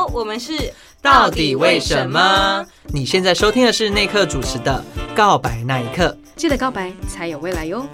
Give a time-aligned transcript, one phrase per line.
[0.00, 0.54] 好，我们是
[1.02, 2.64] 到底为什么？
[2.86, 4.82] 你现在收听的是内克主持的
[5.14, 7.86] 《告白那一刻》，记得告白才有未来哟。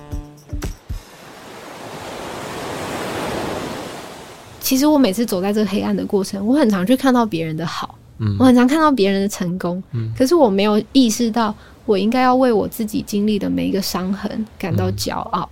[4.60, 11.52] 其实我每次走在这个黑暗的过程，我很常去看到别人的好，嗯，我很常看到别人的成功，嗯，可是我没有意识到，
[11.86, 15.50] 我应该要为我自己经历的每一个伤痕感到骄傲。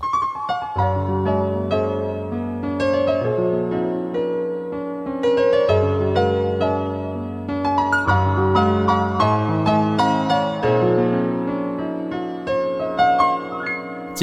[0.78, 1.23] 嗯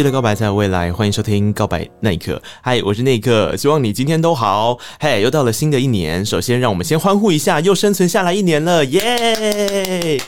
[0.01, 2.33] 记得告白才有未来，欢迎收听《告白那一刻》。
[2.63, 4.75] 嗨，我是那一刻，希望你今天都好。
[4.99, 10.19] 嘿，又到了新的一年，首先让我们先欢呼一下，又生存下来一年了，耶！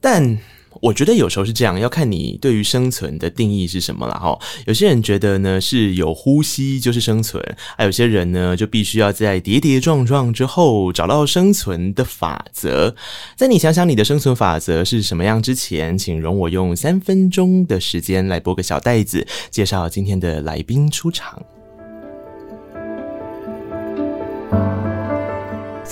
[0.00, 0.36] 但
[0.80, 4.38] 我觉得有时候是这样，要看你对于生存的定义是什么了哈。
[4.66, 7.42] 有些人觉得呢是有呼吸就是生存，
[7.76, 12.94] 还有些人呢就必须要在跌跌撞撞之后找到生存的法则。
[13.36, 21.42] 在你想想你的生存法则是什么样之前，请容我用三分钟的时间来拨个小袋子，介绍今天的来宾出场。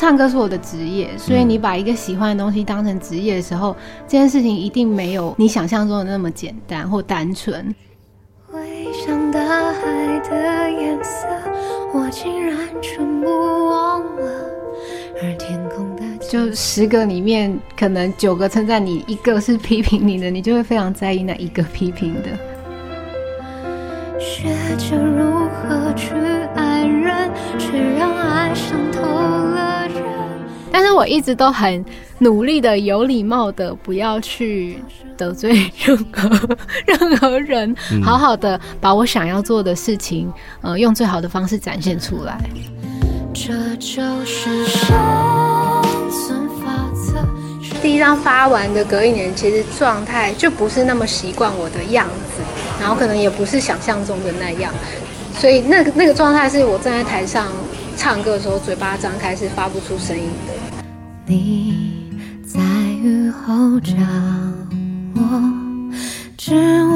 [0.04, 3.74] 唱歌是我的职业，所以你把一个喜欢的东西当成职业的时候，
[4.06, 7.74] 这件事情一定没有你想象中的那么简单或单纯。
[8.46, 8.60] 回
[8.92, 11.26] 想大海的颜色，
[11.94, 13.26] 我竟然全部
[13.66, 14.44] 忘了。
[15.22, 22.28] 而天空的就十个里面，可能九个称赞你，一个是批评你的，你就会非常在意那一个批评的。
[24.18, 26.14] 学着如何去
[26.54, 30.02] 爱人，却让爱伤透了人。
[30.70, 31.84] 但是我一直都很
[32.18, 34.78] 努力的、有礼貌的，不要去
[35.16, 36.56] 得罪任何
[36.86, 42.38] 任何人，好好的把我想要做的事情，呃，用最好的方式展现出来。
[43.32, 44.96] 这就是生
[46.08, 47.14] 存法则。
[47.82, 52.42] 第一张发完的隔一年，其实状态就不是那么习惯我的样子，
[52.84, 54.70] 然后可能也不是想象中的那样，
[55.38, 57.46] 所以那个那个状态是我站在台上
[57.96, 60.52] 唱歌的时候，嘴巴张开是发不出声音的。
[61.24, 62.12] 你
[62.46, 62.60] 在
[63.02, 63.94] 雨后找
[65.14, 65.20] 我。
[66.36, 66.52] 只
[66.84, 66.93] 我，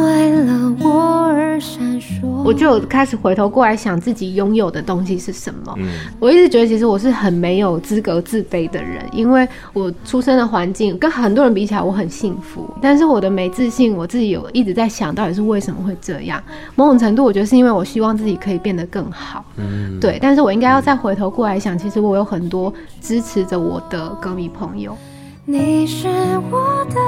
[2.49, 5.75] 我就开始回头过来想自己拥有的东西是什么。
[5.77, 5.87] 嗯，
[6.19, 16.43] 我一直觉得其实我是很没有资格自卑的人，因为我出生的环境跟很多人比起来我很幸福，但是我的没自信，我自己有一直在想到底是为什么会这样。
[16.75, 19.45] 某种程度，我觉得是因为我希望自己可以变得更好。
[19.57, 22.73] 嗯，对，但是我应该要再回头过来想，其实我有很多
[23.03, 24.97] 支持着我的歌迷朋友。
[25.45, 26.09] 你是
[26.51, 26.99] 我的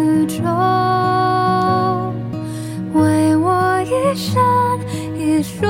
[0.00, 0.42] 宇宙。
[2.94, 3.35] 为我
[3.86, 4.42] 一闪
[5.16, 5.68] 一说。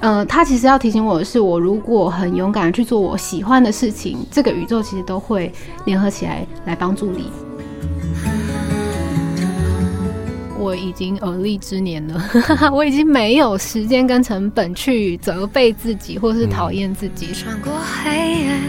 [0.00, 5.50] 呃，他其实要提醒我的是，我如果很勇敢的去做我喜欢的事情，这个宇宙其实都会
[5.86, 7.30] 联合起来来帮助你。
[10.58, 12.22] 我已经而立之年了，
[12.72, 17.32] 我已经没有时间跟成本去责备自己或是讨厌自己。
[17.32, 17.72] 穿过
[18.02, 18.60] 黑夜，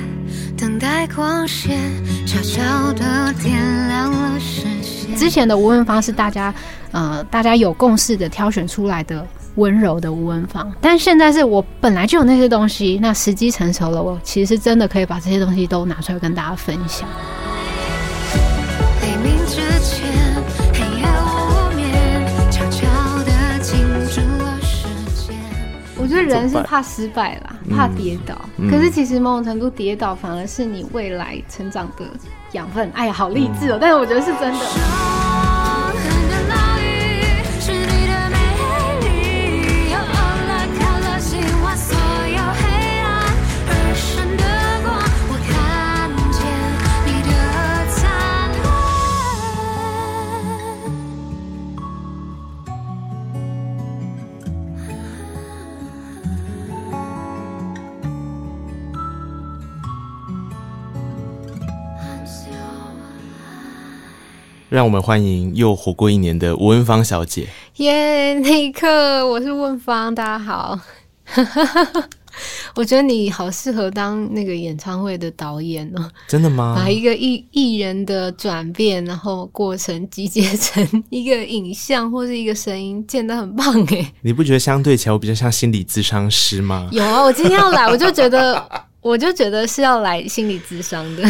[0.57, 1.77] 等待光线，
[2.25, 3.57] 悄悄的点
[3.89, 4.94] 亮了视线。
[5.15, 6.53] 之前的吴文芳是大家
[6.91, 17.07] 呃大家有共识的挑选出来的温柔的吴文芳，但现在是我本来就有那些东西，那时机成熟了，我其实是真的可以把这些东西都拿出来跟大家分享。
[25.97, 28.39] 我觉得人是怕失败啦，怕跌倒。
[28.57, 32.05] 嗯、可是其实某种程度，跌倒反而是你未来成长的
[32.55, 32.89] 养分。
[32.95, 33.77] 哎呀，好励志哦！
[33.77, 34.65] 嗯、但是我觉得是真的。
[64.75, 67.47] 让我们欢迎又活过一年的吴文芳小姐。
[67.77, 70.77] 耶，那一刻，我是问芳，大家好。
[72.75, 76.11] 我觉得你好适合当那个演唱会的导演哦。
[76.27, 76.75] 真的吗？
[76.77, 84.11] 把一个艺艺人的转变，然后过程集结成一个影像或是一个声音，剪得很棒哎。
[84.23, 86.89] 你不觉得相对起来我比较像心理咨商师吗？
[86.91, 88.61] 有啊，我今天要来，我就觉得，
[88.99, 91.23] 我就觉得是要来心理咨商的。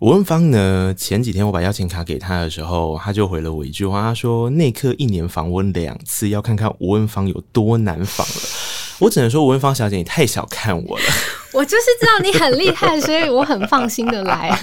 [0.00, 0.92] 吴文芳呢？
[0.94, 8.42] 前几天我把邀请卡给他的时候，他就回了我一句话，他说：“内克一年访问两次，要看看吴文芳有多难访了。”
[9.00, 11.04] 我只能说，吴文芳小姐，你太小看我了。
[11.54, 14.56] 我就是知道你很厉害，所以我很放心的来。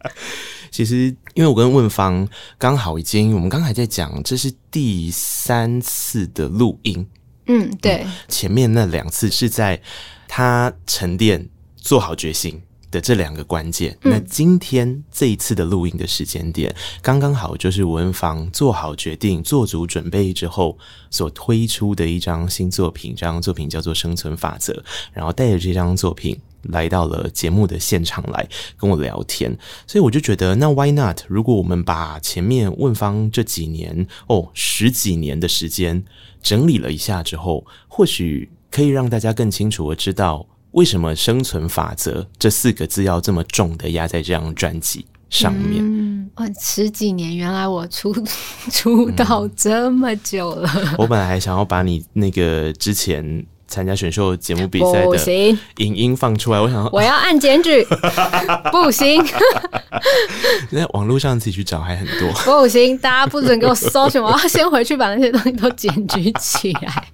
[0.70, 7.06] 其实，因为我跟问方刚好已经，我们刚才在讲，这是第三次的录音。
[7.46, 8.02] 嗯，对。
[8.04, 9.80] 嗯，前面那两次是在
[10.28, 13.96] 他沉淀、做好决心的这两个关键。
[14.02, 20.78] 嗯，那今天这一次的录音的时间点，刚刚好就是文芳做好决定、做足准备之后
[21.10, 23.14] 所推出的一张新作品。
[23.14, 24.72] 这张作品叫做《生存法则》，
[25.12, 29.56] 然后带着这张作品来到了节目的现场来跟我聊天。
[29.86, 31.22] 所以我就觉得，那 Why not？
[31.28, 36.04] 如果我们把前面问方这几年哦十几年的时间
[36.42, 40.46] 整理了一下之后，或许可以让大家更清楚的知道。
[40.72, 45.82] 为什么“生存法则”这四个字要这么重的压在这张专辑上面？
[45.82, 46.30] 嗯，
[46.60, 48.14] 十几年，原来我出
[48.70, 50.70] 出道这么久了。
[50.74, 50.94] 嗯。
[50.98, 53.46] 我本来还想要把你那个之前。
[53.68, 57.84] 参加选秀节目比赛的影音放出来，我想 我要按检举，
[58.70, 59.24] 不行。
[60.70, 67.04] 在网络上自己去找还很多，不行，大家不准给我搜寻，我要先回去把那些东西都检举起来。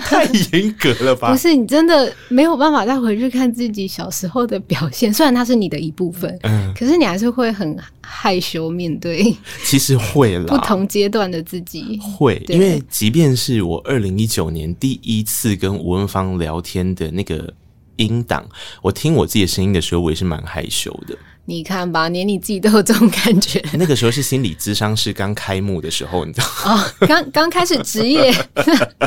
[0.00, 1.30] 太严格了吧？
[1.30, 7.76] 不是，你真的没有办法再回去看自己小时候的表现，虽然它是你的一部分，嗯，可是你还是会很
[8.12, 9.34] 害羞面对。
[9.62, 17.54] 其实会了，不同阶段的自己会，因为即便是我二零一九年第一次跟吴文芳聊天的那个
[17.96, 18.44] 音档，
[18.82, 21.16] 我听我自己的声音的时候，我也是蛮害羞的。
[21.50, 23.60] 你看吧，连你自己都有这种感觉。
[23.74, 26.80] 那个时候是心理咨商是刚开幕的时候，你知道吗？
[26.80, 28.32] 哦，刚刚开始职业，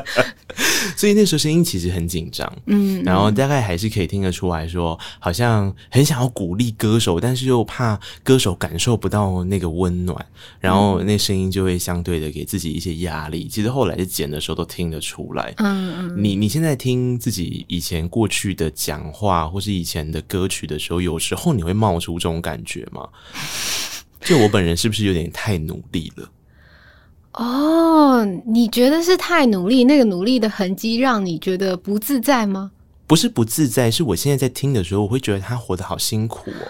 [0.98, 2.52] 所以那时候声音其实很紧张。
[2.66, 10.26] 嗯，然后大概还是可以听得出来说，好像很想要鼓励歌手，但是又怕歌手感受不到那个温暖，
[10.60, 13.48] 然后那声音就会相对的给自己一些压力。
[13.48, 15.54] 其实后来剪的时候都听得出来。
[15.60, 22.33] 嗯嗯，你你现在听自己以前过去的讲话或是以前的歌曲的时候，有时候你会冒出这种。
[22.34, 23.08] 种感觉吗？
[24.20, 26.30] 就我本人是不是有点太努力了？
[27.34, 29.84] 哦，你觉得是太努力？
[29.86, 32.72] 那个努力的痕迹让你觉得不自在吗？
[33.08, 36.68] 不是不自在，是我现在在听的时候，我会觉得他活得好辛苦哦。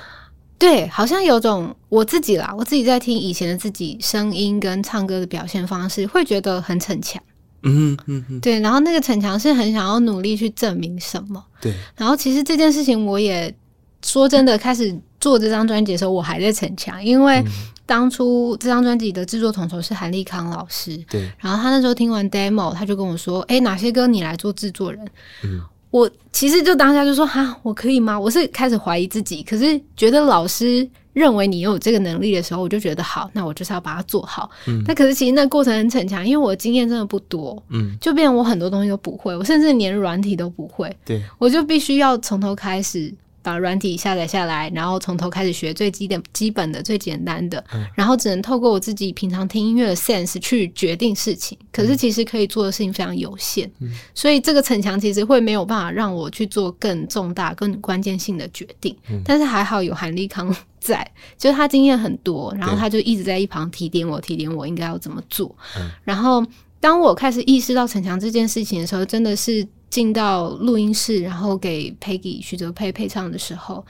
[0.57, 7.21] 对，好像有种我自己啦，我自己在听以前的自己声音跟唱歌的表现方式，会觉得很逞强。
[7.63, 8.59] 嗯嗯嗯，对。
[8.61, 11.43] 然后那个逞强是很想要努力去证明什么？
[11.59, 11.73] 对。
[11.97, 13.53] 然后其实这件事情，我也
[14.03, 14.95] 说真的开始。
[15.19, 17.41] 做这张专辑的时候，我还在逞强，因为
[17.85, 20.97] 当初这张专辑的制作统筹是韩立康老师。
[21.09, 24.99] 对，然后他那时候听完 demo，他就跟我说：“哎，哪些歌你来做制作人？”
[25.45, 25.61] 嗯，
[25.91, 34.49] 我其实就当下就说：“哈，我可以吗？”我是开始怀疑自己，可是觉得老师认为你有这个能力的时候，我就觉得好，那我就是要把它做好。
[34.67, 37.63] 嗯，那可是其实那过程很逞强，因为我的经验真的不多。
[37.69, 40.93] 嗯，就变成我很多东西都不会，我甚至连软体都不会。
[41.05, 43.15] 对，我就必须要从头开始。
[43.43, 51.55] 把软体下载下来，然后从头开始学最基的、基本的、最简单的，嗯，然后只能透过我自己平常听音乐的 sense 去决定事情。
[51.71, 58.95] 可是其实可以做的事情非常有限，嗯，所以这个逞强其实会没有办法让我去做更重大、更关键性的决定。
[59.09, 61.05] 嗯，但是还好有韩立康 在，
[61.37, 65.53] 就是他经验很多，然后他就一直在一旁提点我、提点我应该要怎么做。
[65.77, 66.41] 嗯，然后
[66.79, 69.67] 当我开始意识到逞强这件事情的时候，真的是。
[69.93, 73.85] 进到录音室，然后给 Peggy 许哲佩配唱的时候，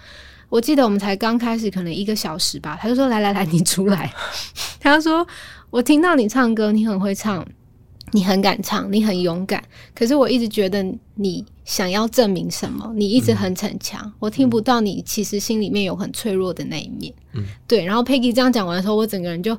[0.49, 2.77] 我记得我们才刚开始，可能一个小时吧。
[2.81, 4.13] 他就说：“来来来，你出来。
[4.81, 5.25] ”他说
[5.71, 7.47] ：“我听到你唱歌，你很会唱，
[8.11, 9.63] 你很敢唱，你很勇敢。
[9.95, 10.83] 可是我一直觉得
[11.15, 12.91] 你想要证明什么？
[12.93, 17.85] 你一直很逞强，嗯，我听不到你其实心里面有很脆弱的那一面。”嗯，对。
[17.85, 19.57] 然后 Peggy 这样讲完的时候，我整个人就。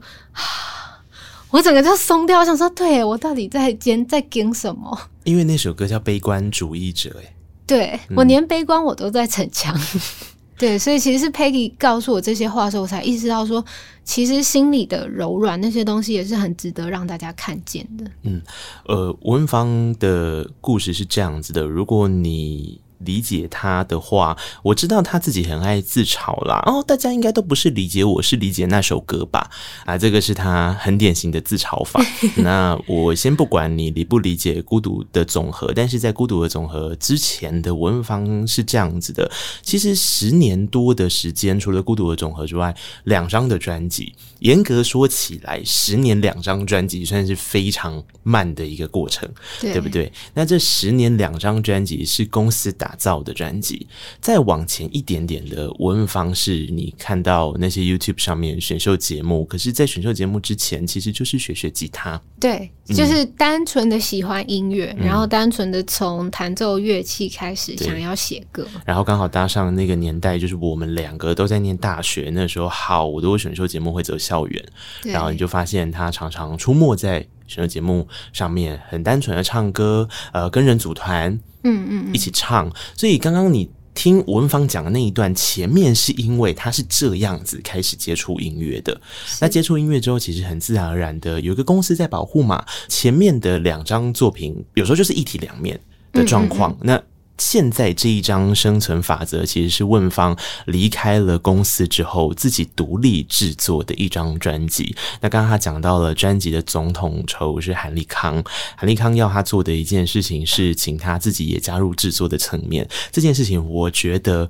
[1.55, 4.99] 我整个就松掉，我想说，对，我到底在坚在跟什么？
[5.23, 7.33] 因为那首歌叫《悲观主义者》哎，
[7.65, 9.73] 对，我连悲观我都在逞强，
[10.59, 13.65] 对，所以其实是 Peggy 告诉我这些话的时候，我才意识到说，
[14.03, 18.05] 其实心里的柔软那些东西也是很值得让大家看见的。
[18.25, 18.43] 嗯，
[18.89, 22.81] 呃，文芳的故事是这样子的，如果你。
[23.05, 26.63] 理解他的话，我知道他自己很爱自嘲啦。
[26.67, 29.51] 哦，大家应该都不是理解我，是理解那首歌吧？
[29.85, 32.05] 啊，这个是他很典型的自嘲法。
[32.37, 39.31] 那我先不管你理不理解《孤独的总和》，但是在《孤独的总和》之前的文芳是这样子的。
[39.63, 49.29] 其实十年多的时间，除了《孤独的总和》之外，两张的专辑，严格说起来，十年两张专辑算是非常慢的一个过程，
[49.61, 50.13] 对，对不对？
[50.33, 53.87] 那这十年两张专辑是公司打打造的专辑。
[54.21, 62.21] 再往前一点点的文方式，你看到那些 YouTube 上面选秀节目，可是，在选秀节目之前，其实就是学学吉他。
[62.39, 74.65] 对，就是单纯的喜欢音乐，嗯、然后单纯的从弹奏乐器开始想要写歌，然后刚好搭上那个年代，就是我们两个都在念大学，那时候好多选秀节目会走校园，
[75.05, 82.71] 然后你就发现他常常出没在选秀节目上面，很单纯的唱歌，呃，跟人组团，嗯嗯，一起唱。
[82.97, 88.99] 所以刚刚你听吴文芳讲的那一段，前面是因为他是这样子开始接触音乐的，
[89.41, 95.79] 那接触音乐之后，其实很自然而然的有一个公司在保护嘛，前面的两张作品有时候就是一体两面
[96.13, 97.03] 的状况，嗯嗯嗯那。
[97.37, 100.37] 现在这一张生存法则，其实是问方
[100.67, 104.95] 离开了公司之后自己独立制作的一张专辑。
[105.21, 108.43] 那刚刚他讲到了专辑的总统筹是韩立康，
[108.77, 112.89] 韩立康要他做的一件事情是请他自己也加入制作的层面。
[113.11, 114.49] 这件事情，我觉得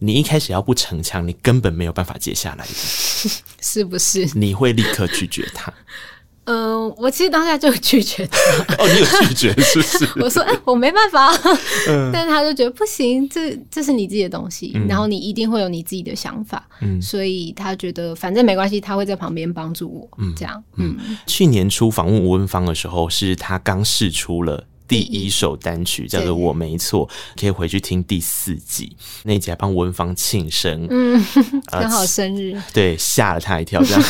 [0.00, 2.72] 你一开始要不逞强，你根本没有办法接下来的，
[3.62, 4.28] 是不是？
[4.34, 5.72] 你会立刻拒绝他。
[6.46, 8.38] 嗯、呃，我其实当下就拒绝他。
[8.78, 10.08] 哦，你有拒绝是不是？
[10.22, 11.30] 我说，哎、欸，我没办法。
[11.88, 16.66] 嗯， 但是他就觉得不行，这这是你自己的东西，嗯、然后你一定会有你自己的想法。
[16.80, 20.08] 嗯，所以他觉得反正没关系，他会在旁边帮助我。
[20.18, 20.62] 嗯，这样。
[20.76, 24.64] 嗯，嗯去年初访问吴文芳的时候，是他刚试出了。
[24.88, 27.08] 第一首单曲叫做《我没错》，
[27.40, 31.24] 可以回去听第四集那一集，还帮文芳庆生，嗯，
[31.66, 33.82] 刚好生日，呃、对，吓了他一跳。
[33.82, 34.02] 这样，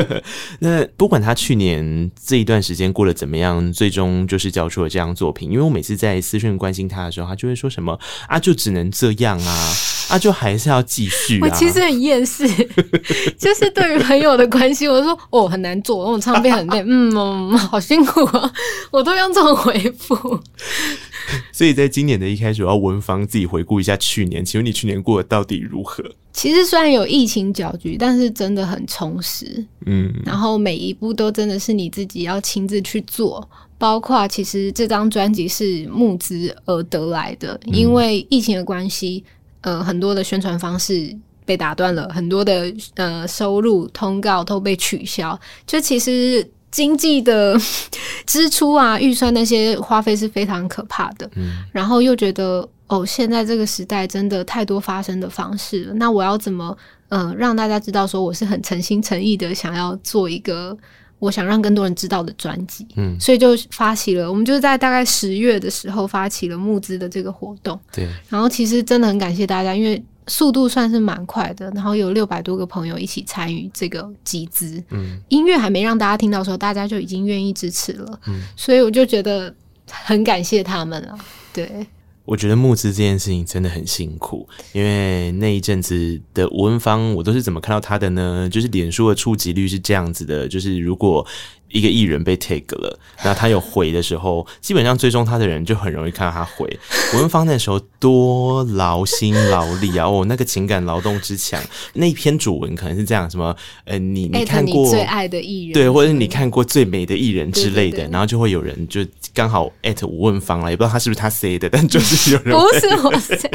[0.60, 5.50] 那不管他去年这一段时间过得怎么样，最终就是交出了这张作品。
[5.50, 9.72] 因为我每次在私讯关心他的时候，他就会说什么啊，就只能这样啊，
[10.14, 11.40] 啊，就还是要继续、啊。
[11.42, 12.46] 我其实很厌世，
[13.36, 18.52] 就是对于朋友的关系，我说哦，很难做，那种唱片很累，嗯，嗯，好辛苦啊，
[18.92, 20.14] 我都用这种回复。
[21.50, 24.44] 所以，在今年的一开始，我要文芳自己回顾一下去年。
[24.44, 26.04] 请问你去年过得到底如何？
[26.32, 29.64] 其实虽然有疫情搅局，但是真的很充实。
[29.86, 39.24] 嗯，然后每一步都真的是你自己要亲自去做，包括其实这张专辑是募资而得来的，因为疫情的关系，
[39.64, 45.38] 呃，很多的宣传方式被打断了，很多的呃收入通告都被取消。
[45.66, 46.48] 就其实。
[46.74, 47.56] 经济的
[48.26, 51.30] 支出啊，预算那些花费是非常可怕的。
[51.36, 55.94] 嗯，然后又觉得哦，现在这个时代真的太多发声的方式了。
[55.94, 56.76] 那我要怎么
[57.10, 60.76] 嗯、呃、让大家知道说我是很诚心诚意的想要做一个
[61.18, 62.86] 我想让更多人知道的专辑？
[62.96, 67.78] 嗯，所以就发起了，我们就在大概十月的时候发起了募资的这个活动。
[67.92, 70.02] 对，然后其实真的很感谢大家，因为。
[70.26, 74.82] 速度算是蛮快的，然后有六百多个朋友一起参与这个集资。
[74.88, 78.20] 嗯，音乐还没让大家听到的时候，大家就已经愿意支持了。
[78.26, 79.54] 嗯，所以我就觉得
[79.86, 81.18] 很感谢他们了。
[81.52, 81.86] 对，
[82.24, 88.48] 我觉得募资这件事情真的很辛苦，因为那一阵子的吴文芳，我都是怎么看到他的呢？
[88.50, 91.26] 就是脸书的触及率是这样子的，就是如果。
[91.74, 96.64] 一个艺人被 take 了，然后他有回的时候，基本上追踪他的人就很容易看到他回。
[97.12, 100.06] 吴文芳那时候多劳心劳力啊！
[100.06, 101.60] 哦，那个情感劳动之强，
[101.94, 103.54] 那一篇主文可能是这样：什么
[103.86, 109.04] 呃，你你看过你最爱的艺人，对，或者你看过最美的艺人之类的，然后就会有人就
[109.34, 113.50] 刚好艾特吴文芳了，也不知道他是不是他 say 的，但就是有人不是我 say，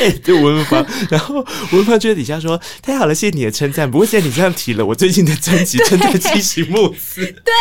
[0.00, 1.36] 哎，对吴文芳，然后
[1.72, 3.88] 吴文芳就在底下说：“太好了，谢谢你的称赞。
[3.88, 7.59] 不过现在你这样提了，我最近的专辑正在进行募资。”对。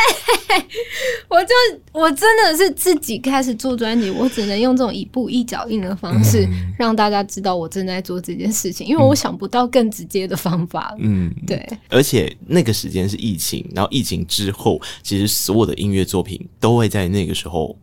[1.30, 1.54] 我就
[1.92, 10.96] 我真的是自己开始做专辑，我只能用这种一步一脚印的方式让大家知道我正在做这件事情，因为我想不到更直接的方法。
[11.00, 11.64] 嗯，对。
[11.90, 17.78] 而且那个时间是疫情，然后疫情之后，其实所有的音乐作品都会在那个时候。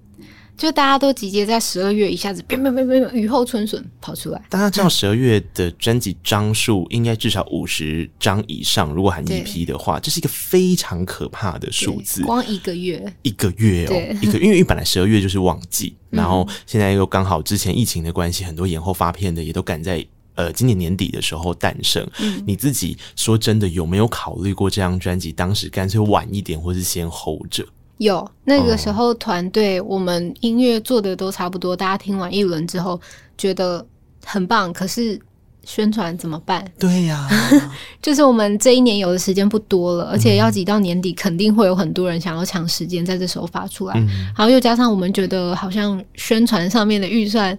[0.57, 4.43] 就大家都集结在十二月，一下子变变变变雨后春笋跑出来。
[4.49, 12.23] 大家知道十二月的专辑张数应该至少五十张以上，如果含 EP 的话，这是一个非常可怕的数字。
[12.23, 20.05] 光一个月，一个月哦，一个，因为本来十二月就是旺季，然后现在又刚好之前疫情的关系，很多延后发片的也都赶在
[20.37, 22.09] 呃今年年底的时候诞生。
[22.19, 27.67] 嗯，你自己说真的有没有考虑过这张专辑当时干脆晚一点，或是先 hold 着？
[27.99, 33.01] 有那个时候，团队我们音乐做的都差不多，大家听完一轮之后
[33.39, 33.85] 觉得
[34.25, 35.19] 很棒，可是
[35.65, 36.65] 宣传怎么办？
[36.79, 37.29] 对呀，
[38.03, 43.95] 就是我们这一年有的时间不多了，而且要挤到年底，肯定会有很多人想要抢时间在这时候发出来，
[44.37, 47.59] 然后又加上我们觉得好像宣传上面的预算，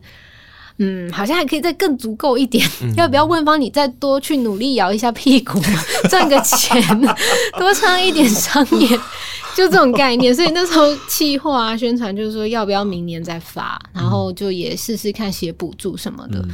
[0.78, 2.64] 嗯，好像还可以再更足够一点，
[2.96, 5.60] 要不要问方你再多去努力摇一下屁股，
[6.10, 6.80] 赚个钱，
[7.58, 9.00] 多唱一点商演。
[9.58, 10.34] 就这种概念。
[10.34, 16.48] 所以那时候企划啊、宣传就是说要不要明年再发，然后就也试试看写补助什么的。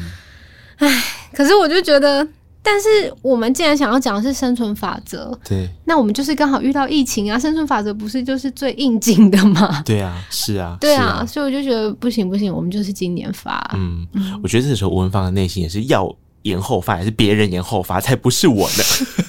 [0.77, 2.27] 哎、嗯，可是我就觉得。
[2.65, 9.81] 但是我们既然想要讲的是生存法则，对，那我们就是刚好遇到疫情啊，生存法则不是就是最应景的吗？
[9.85, 13.69] 对啊，是啊， 对啊，啊所以我就觉得不行不行，我们就是今年发。
[13.73, 16.09] 嗯，嗯我觉得这时候吴文芳的内心也是要
[16.43, 18.83] 延后发，还是别人延后发，才不是我呢？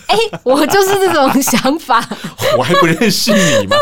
[0.07, 1.99] 哎、欸，我就是这种想法，
[2.57, 3.77] 我还不认识你吗？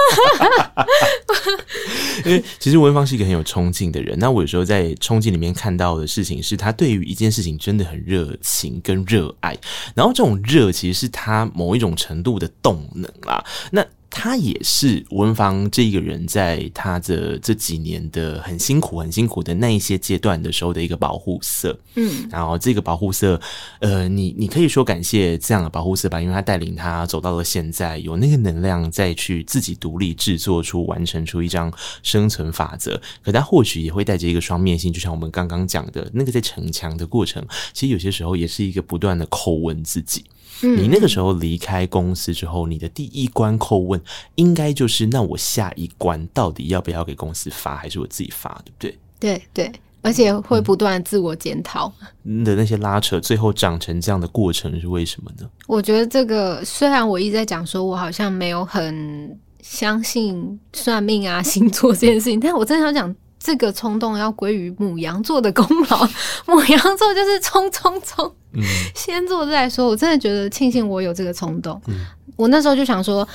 [2.25, 9.57] 因为其实文芳是一个很有冲劲的人，那我有时候在冲劲里面看到的事情是，他对于一件事情真的很热情跟热爱，
[9.95, 13.45] 然后这种热其实是他某一种程度的动能啦。
[13.73, 21.77] 那他也是文芳这一个人，在他的这几年的很辛苦、很辛苦的那一些阶段的时候的一个保护色。
[21.95, 23.41] 嗯，然后这个保护色，
[23.81, 33.01] 呃，你你可以说感谢这样的保护色吧，因为他带领他走到了现在，有那个能量再去自己独立制作出、完成出一张生存法则。
[33.23, 37.43] 可他或许也会带着一个双面性，就像我们刚刚讲的那个在逞强的过程，
[37.73, 40.25] 其实有些时候也是一个不断的叩问自己。
[40.63, 44.01] 你那个时候离开公司之后，你的第一关叩问，
[44.37, 48.99] 应该就是那我下一关到底要不要给公司发，还是我自己发，对不对？
[49.21, 51.93] 对对，而且会不断自我检讨
[52.45, 55.49] 的那些拉扯，最后长成这样的过程是为什么呢？
[55.67, 63.15] 我觉得这个虽然我一直在讲说，我好像没有很相信算命啊、星座这件事情，但我真的想讲。
[63.43, 66.09] 这个冲动要归于母羊座的功劳，
[66.47, 68.63] 母羊座就是冲冲冲，嗯、
[68.95, 69.89] 先做再说。
[69.89, 71.81] 我真的觉得庆幸我有这个冲动。
[71.89, 71.95] 嗯、
[72.37, 73.27] 我那时候就想说，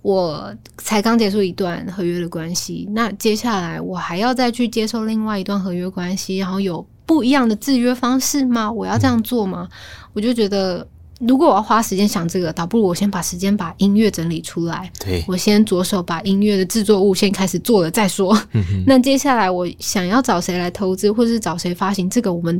[0.00, 8.72] 我才刚结束一段合约的关系，那接下来我还要再去接受另外一段合约关系，然后有不一样的制约方式吗？
[8.72, 9.68] 我要这样做吗？
[9.70, 9.76] 嗯、
[10.14, 10.86] 我就觉得。
[11.20, 14.90] 如果我要花时间想这个，倒不如我先把时间把音乐整理出来。
[14.98, 18.34] 对，我先着手把音乐的制作物先开始做了再说。
[18.52, 22.58] 嗯、那接下来我想要找谁来投资，或是找谁发行，这个我们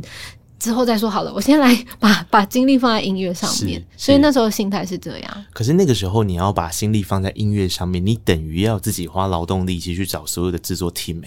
[0.59, 1.33] 之后再说好了。
[1.33, 3.83] 我先来把 把精力放在音乐上面。
[3.97, 5.45] 所以那时候心态是这样。
[5.53, 11.23] 可是那个时候你要把心力放在音乐上面，你等于要自己花劳动力气去找所有的制作 team。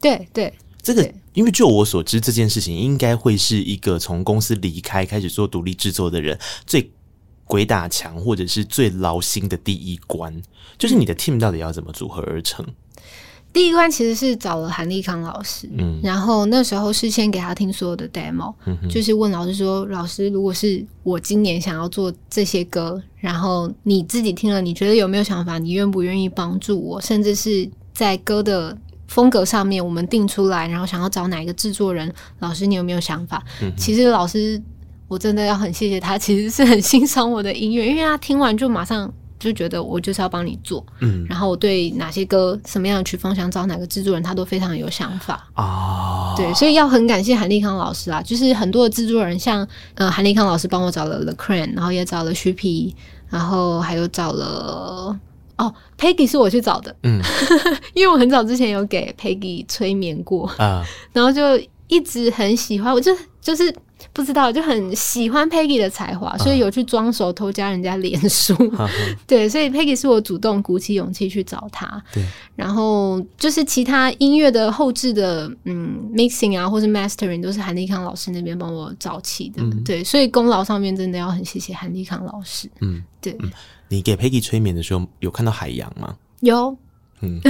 [0.00, 0.54] 对对。
[0.82, 6.90] 这个，因为就我所知，这件事情应该会是一个从公司离开开始做独立制作的人最
[7.44, 10.34] 鬼打墙，或者是最劳心的第一关，
[10.78, 12.64] 就是你的 team 到底要怎么组合而成？
[13.52, 25.58] 第一关其实是找了韩立康老师，嗯，然后那时候是先给他听所有的 demo，嗯，就是问老师说：“老师，如果是我今年想要做这些歌，然后你自己听了，你觉得有没有想法？
[25.58, 27.00] 你愿不愿意帮助我？
[27.00, 28.78] 甚至是在歌的。”
[29.10, 33.42] 风格上面我们定出来，然后想要找哪一个制作人，老师你有没有想法？
[33.60, 34.62] 嗯、其实老师
[35.08, 46.32] 我真的要很谢谢他，其实是很欣赏我的音乐，因为他听完就马上就觉得我就是要帮你做，嗯，然后我对哪些歌什么样的曲风想找哪个制作人，他都非常有想法啊。
[46.36, 52.94] 对，所以要很感谢韩立康老师啊，就是很多的制作人像呃韩立康老师帮我找了 The Crane，然后也找了徐皮，
[53.28, 55.18] 然后还有找了。
[55.60, 57.20] 哦，Peggy 是我去找的，嗯，
[57.94, 60.46] 因为我很早之前有给 Peggy 催眠过。
[60.56, 61.42] 啊，然后就
[61.88, 63.74] 一直很喜欢，我就就是
[64.12, 68.88] 不知道，就很喜欢 Peggy 的才华，所以有去装熟偷加人家脸书，啊、
[69.26, 72.24] 对，所以 Peggy 是我主动鼓起勇气去找他，对，
[72.56, 83.36] 然后就是其他音乐的后置的，嗯，mixing 啊，或是 mastering 都是韩立康老师那边帮我找齐的，嗯、对，所以功劳上面真的要很谢谢韩立康老师，嗯，对。
[83.40, 83.50] 嗯
[83.90, 86.16] 你给 Peggy 催眠的时候有看到海洋吗？
[86.40, 86.76] 有，
[87.22, 87.40] 嗯，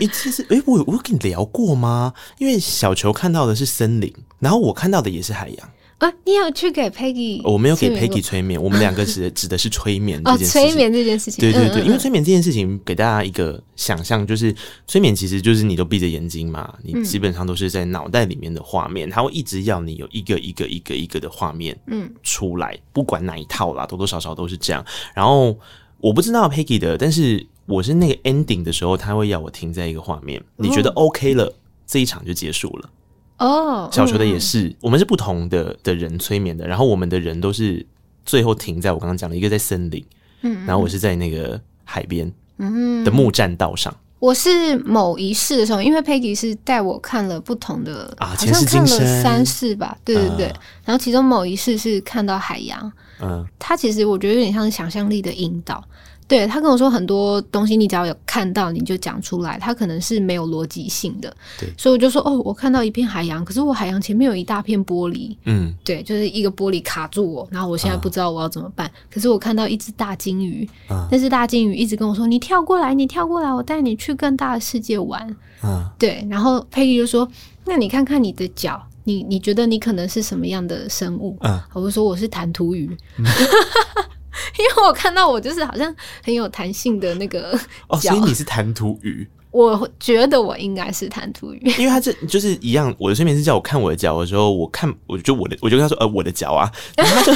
[0.00, 2.14] 一次是，诶，我我有跟你聊过吗？
[2.38, 5.70] 因为小球看到的是森林，然后我看到的也是海洋。
[5.98, 7.40] 啊，你有去给 Peggy？
[7.42, 10.62] 我没有给 Peggy 催眠，我们两个指 指的是催眠这件事情。
[10.62, 14.54] 哦，催眠这件事情，对对对，因为催眠这件事情给大家一个想象，就是
[14.86, 24.84] 催眠其实就是你都闭着眼睛嘛，你基本上都是在脑袋里面的画面，它会一直要你有一个一个一个一个的画面，嗯，出来，不管哪一套啦，多多少少都是这样。
[25.16, 25.58] 然后
[26.00, 31.52] 我不知道 Peggy 的，但是我是那个 ending 的时候，他会要我停在一个画面，你觉得 OK 了，
[31.88, 32.88] 这一场就结束了。
[33.38, 37.86] 哦，oh, 小球的也是，嗯、我们是不同的的人催眠的，然后我们的人都是
[38.24, 40.04] 最后停在我刚刚讲的一个在森林，
[40.42, 43.04] 嗯，然后我是在那个海边，嗯。
[43.04, 43.94] 的木栈道上。
[44.18, 55.84] 我是某一世的时候，因为 Peggy 是带我看了不同的啊，好像看了三世吧，对对对，啊、然后其中某一世是看到海洋，嗯，它其实我觉得有点像是想象力的引导。
[56.28, 61.34] 对，他跟我说很多东西，你只要有看到你就讲出来，他可能是没有逻辑性的。
[61.58, 65.34] 对，所以我就说哦，我看到一片海洋，可是我海洋前面有一大片玻璃。
[65.46, 68.86] 嗯，对，就是一个玻璃卡住我，然后我现在不知道我要怎么办。
[68.86, 70.68] 啊、可是我看到一只大金鱼，
[71.10, 76.26] 那只、啊、大金鱼一直跟我说：“你跳过来，你跳过来，我带你去更大的世界玩。”啊，对。
[76.30, 77.26] 然后佩仪就说
[77.64, 82.94] ：“那你看看你的脚，你你觉得你可能是什么样的生物？”啊，我就说我是弹涂鱼。
[83.16, 83.24] 嗯
[84.58, 89.26] 因为我看到我就是好像很有弹性的那个哦，所以你是弹涂鱼？
[89.50, 92.94] 我觉得我应该是弹涂鱼，因为他这就是一样。
[92.98, 97.32] 我的睡眠是叫我看我的脚的时候，我看我就我的，我就跟他说呃我的脚啊，然后他就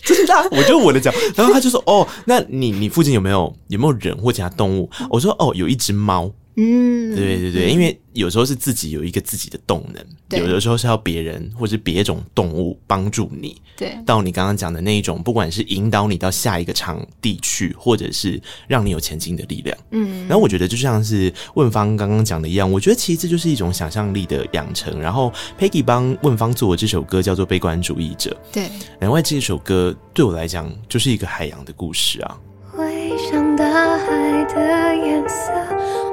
[0.02, 4.90] 真的，我就我的脚，然后他就说哦，那你你附近有没有有没有人或其他动物？
[5.10, 6.32] 我说哦，有一只猫。
[6.60, 25.00] 嗯，对对对，因为有时候是自己有一个自己的动能，有的时候是要别人或是别种动物帮助你，对，到你刚刚讲的那一种，不管是引导你到下一个场地去，或者是让你有前进的力量，嗯，然后我觉得就像是问方刚刚讲的一样，我觉得其实这就是一种想象力的养成。
[25.00, 28.68] 然后 Peggy 帮问方做的这首歌叫做《悲观主义者》，对，
[29.00, 32.36] 另外这首歌对我来讲就是一个海洋的故事啊。
[32.72, 33.64] 回想大
[33.98, 35.52] 海的颜色，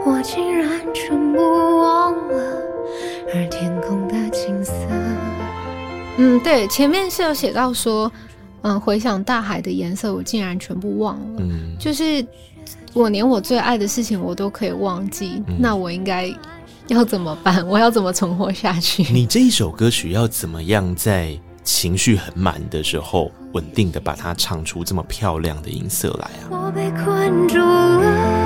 [0.05, 1.39] 我竟然全部
[1.79, 2.61] 忘了，
[3.33, 4.73] 而天空的景色。
[6.17, 8.11] 嗯，对，前面是有写到说，
[8.61, 11.39] 嗯，回想大海的颜色，我竟然全部忘了。
[11.39, 12.25] 嗯，就是
[12.93, 16.31] 我连我最爱的事情我都可以忘记，嗯、那我应该
[16.87, 17.65] 要怎么办？
[17.67, 19.03] 我要怎么存活下去？
[19.11, 26.47] 你这一首歌曲要怎么样在情绪很满的时候，稳定的把它唱出这么漂亮的音色来啊！
[26.51, 28.44] 我被困住了，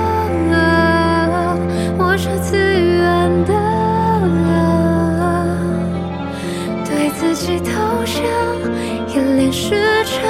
[2.12, 3.54] 我是自愿的，
[6.84, 7.70] 对自己投
[8.04, 8.20] 降，
[9.14, 10.20] 演练时长，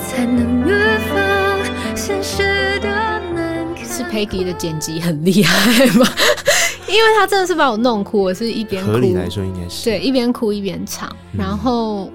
[0.00, 0.72] 才能预
[1.10, 1.58] 防
[1.94, 3.84] 现实的难看。
[3.84, 6.06] 是 Peggy 的剪辑很厉害吗？
[6.88, 11.06] 因为他真的是把我弄哭，我是一边哭，合理来说应该是对，一边哭一边唱。
[11.32, 12.10] 嗯、然后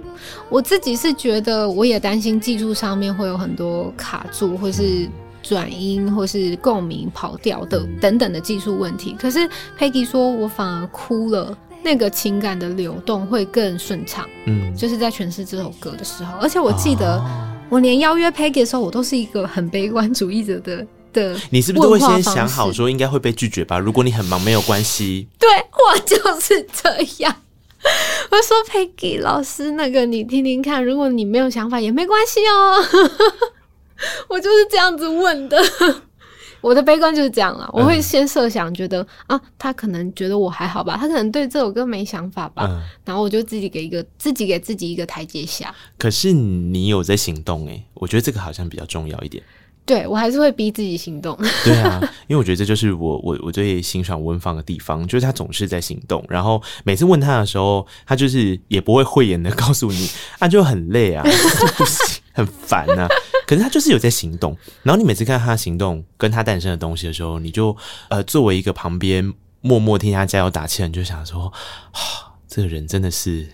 [0.49, 5.07] 我自己是觉得，我也担心技术上面会有很多卡住，或是
[5.47, 9.15] 转音，或是共鸣跑调的等等的技术问题。
[9.19, 14.27] 可是 Peggy 说我反而哭了，那个情感的流动会更顺畅。
[14.45, 17.23] 嗯，就是在诠释这首歌的时候，而且我记得
[17.69, 20.85] 我连邀约 Peggy 的时候，我都是一个很悲观主义者的。
[21.49, 23.79] 你是不是都会先想好说应该会被拒绝吧？
[23.79, 25.27] 如果你很忙没有关系。
[25.39, 27.35] 对，我就是这样。
[28.29, 32.83] 我说 Peggy 老师，那个你听听看，如果你没有想法也没关系哦。
[34.29, 35.57] 我就是这样子问的。
[36.59, 45.73] 我的悲观就是这样了，我会先设想，觉得、嗯、啊，他可能觉得我还好吧，他可能对这首歌没想法吧，嗯、然后我就自己给一个自己给自己一个台阶下。
[45.99, 49.41] 可是你有在行动诶，我觉得这个好像比较重要一点。
[49.85, 51.37] 对，我还是会逼自己行动。
[51.63, 56.25] 对啊，因为我觉得这就是我我我最欣赏温芳的地方，就是他总是在行动。
[56.27, 63.07] 然后每次问他的时候，他就是也不会讳言的告诉你，啊，就很累啊，就不行，很烦啊。
[63.47, 64.55] 可是他就是有在行动。
[64.83, 67.75] 然后你每次看到他行动跟他诞生的东西的时候，你就
[68.09, 71.51] 呃作为一个旁边默默替他加油打气，你就想说，
[71.91, 71.99] 啊，
[72.47, 73.47] 这个人真的是。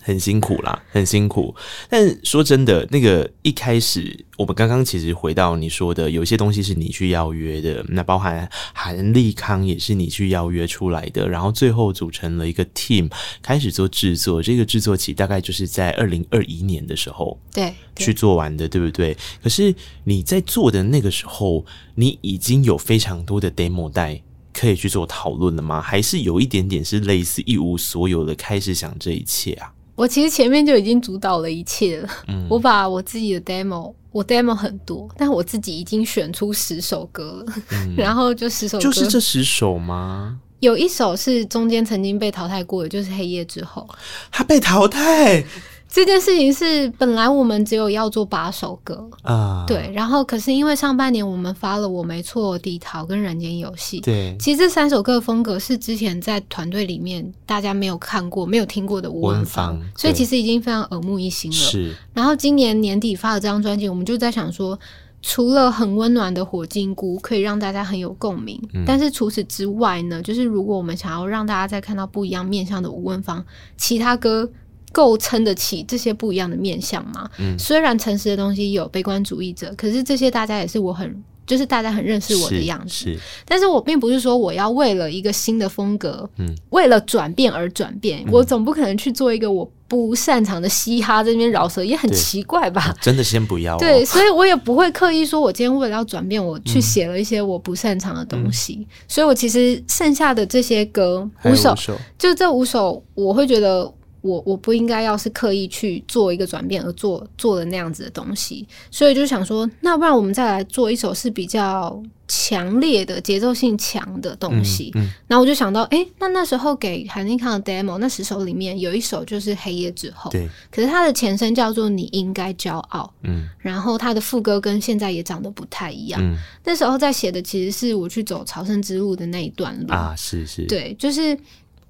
[0.00, 1.54] 很辛苦啦，很辛苦。
[1.88, 13.10] 但说真的，那个一开始，我们刚刚其实回到你说的，有些东西是你去邀约的，那包含韩立康也是你去邀约出来的，然后最后组成了一个 team，
[13.42, 14.42] 开始做制作。
[14.42, 19.16] 这个制作期大概就是在二零二一年的时候，对，去做完的，对不对？
[19.42, 24.20] 可是你在做的那个时候，你已经有非常多的 demo 带
[24.52, 25.80] 可以去做讨论了吗？
[25.80, 29.72] 还是有一点点是类似一无所有的开始想这一切啊？
[30.00, 32.08] 我其实前面就已经主导了一切了。
[32.28, 37.54] 嗯，我把我自己的 demo，我 demo 很多，但我自己已经选出十首歌了。
[37.72, 40.40] 嗯， 然后就十首歌，就是这十首吗？
[40.60, 43.86] 有一首是中间曾经被淘汰过的，就是《黑夜之后》。
[44.32, 45.44] 他被淘汰。
[45.90, 61.56] 这件事情是本来我们只有要做八首歌啊，对，然后可是因为上半年我们发了我没错、低潮跟人间游戏，对，其实这三首歌的风格是之前在团队里面大家没有看过、没有听过的吴文芳，所以其实已经非常耳目一新了。
[61.56, 64.78] 是，然后今年年底发了这张专辑，我们就在想说，
[65.20, 73.44] 除了很温暖的火金菇可以让大家很有共鸣，嗯、但是除此之外呢，就是如果我们想要让大家再看到不一样面向的吴文芳，
[73.76, 74.48] 其他歌。
[74.92, 77.28] 够撑得起这些不一样的面相吗？
[77.38, 82.88] 嗯，虽然诚实的东西有悲观主义者，可是这些大家也是我很就是大家很认识我的样子。
[82.88, 88.24] 是，是但是我并不是说我要为了一个新的风格，嗯，为了转变而转变。
[88.30, 92.94] 我总不可能去做一个我不擅长的嘻哈，这边饶舌也很奇怪吧？
[93.02, 93.78] 真的先不要、哦。
[93.80, 98.74] 对，所以我也不会刻意说，我今天为了要转变，我去写了一些我不擅长的东西。
[98.74, 101.74] 嗯、所以我其实剩下的这些歌五首，
[102.16, 103.92] 就这五首，我会觉得。
[104.20, 114.92] 我我不应该要是刻意去做一个转变而做做的那样子的东西，所以就想说，那不然我们再来做一首是比较强烈的节奏性强的东西。
[114.94, 126.20] 嗯，嗯，然后我就想到，哎、欸，那那时候给韩尼康的 demo 那十首里面有一首就是《黑夜之后》，对，可是它的前身叫做《你应该骄傲》，嗯，然后它的副歌跟现在也长得不太一样。
[126.22, 131.36] 嗯，那时候在写的其实是我去走朝圣之路的那一段路啊，是是，对，就是。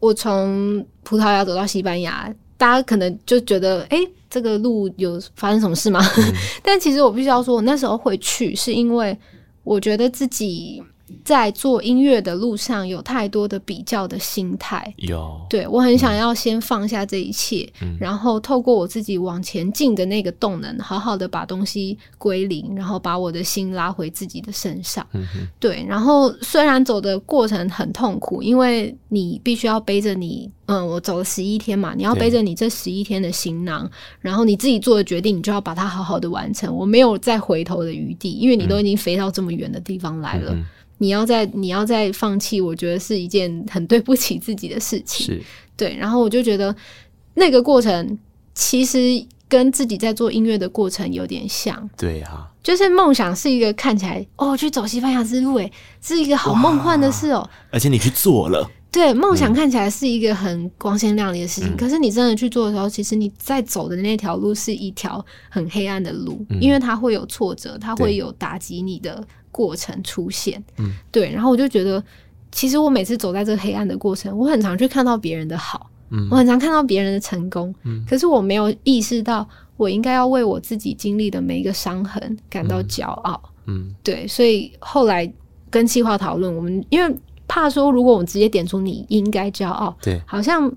[0.00, 6.00] 我从葡萄牙走到西班牙，大家可能就觉得，哎、欸，这个路有发生什么事吗？
[6.18, 6.34] 嗯、
[6.64, 9.16] 但其实我必须要说，我那时候会去，是因为
[9.62, 10.82] 我觉得自己。
[11.24, 14.92] 在做音乐的路上，有太多的比较的心态。
[14.96, 25.06] 有，对，我很想要先放下这一切，嗯、然后透过我自己往前进的那个动能，好好的把东西归零，然后把我的心拉回自己的身上。
[25.12, 25.26] 嗯，
[25.58, 25.84] 对。
[25.88, 36.74] 然后虽然走的过程很痛苦，因为你必须要背着你，嗯，我走了十一天嘛，你要背着你这十一天的行囊，然后你自己做的决定，你就要把它好好的完成。
[36.74, 40.52] 我没有再回头的余地，因为你都已经飞到这么远的地方来了。
[40.52, 40.64] 嗯
[41.02, 45.26] 你要再你要再放弃，我觉得是一件很对不起自己的事情。
[45.26, 45.42] 是，
[45.76, 45.96] 对。
[45.96, 46.74] 然后我就觉得
[47.34, 48.18] 那个过程
[48.54, 48.98] 其实
[49.48, 51.88] 跟自己在做音乐的过程有点像。
[51.96, 57.48] 对啊，就是梦想是一个看起来哦，去走西班牙之路，诶，是一个好梦幻的事哦。
[57.70, 58.70] 而且你去做了。
[58.92, 70.62] 对，梦想看起来是一个很光鲜亮丽的事情，嗯，可是你真的去做的时候，其实你在走的那条路是一条很黑暗的路，嗯，因为它会有挫折，它会有打击你的过程出现。
[70.78, 71.30] 嗯，对。
[71.32, 72.02] 然后我就觉得，
[72.50, 83.40] 其实我每次走在这个黑暗的过程，我很常去看到别人的好，嗯，我很常看到别人的成功，嗯，可是我没有意识到，我应该要为我自己经历的每一个伤痕感到骄傲。
[83.66, 84.26] 嗯，对。
[84.26, 85.32] 所以后来
[85.70, 87.16] 跟企划讨论，我们因为。
[87.52, 90.72] 怕说，如果我们直接点出你应该骄傲，对，好像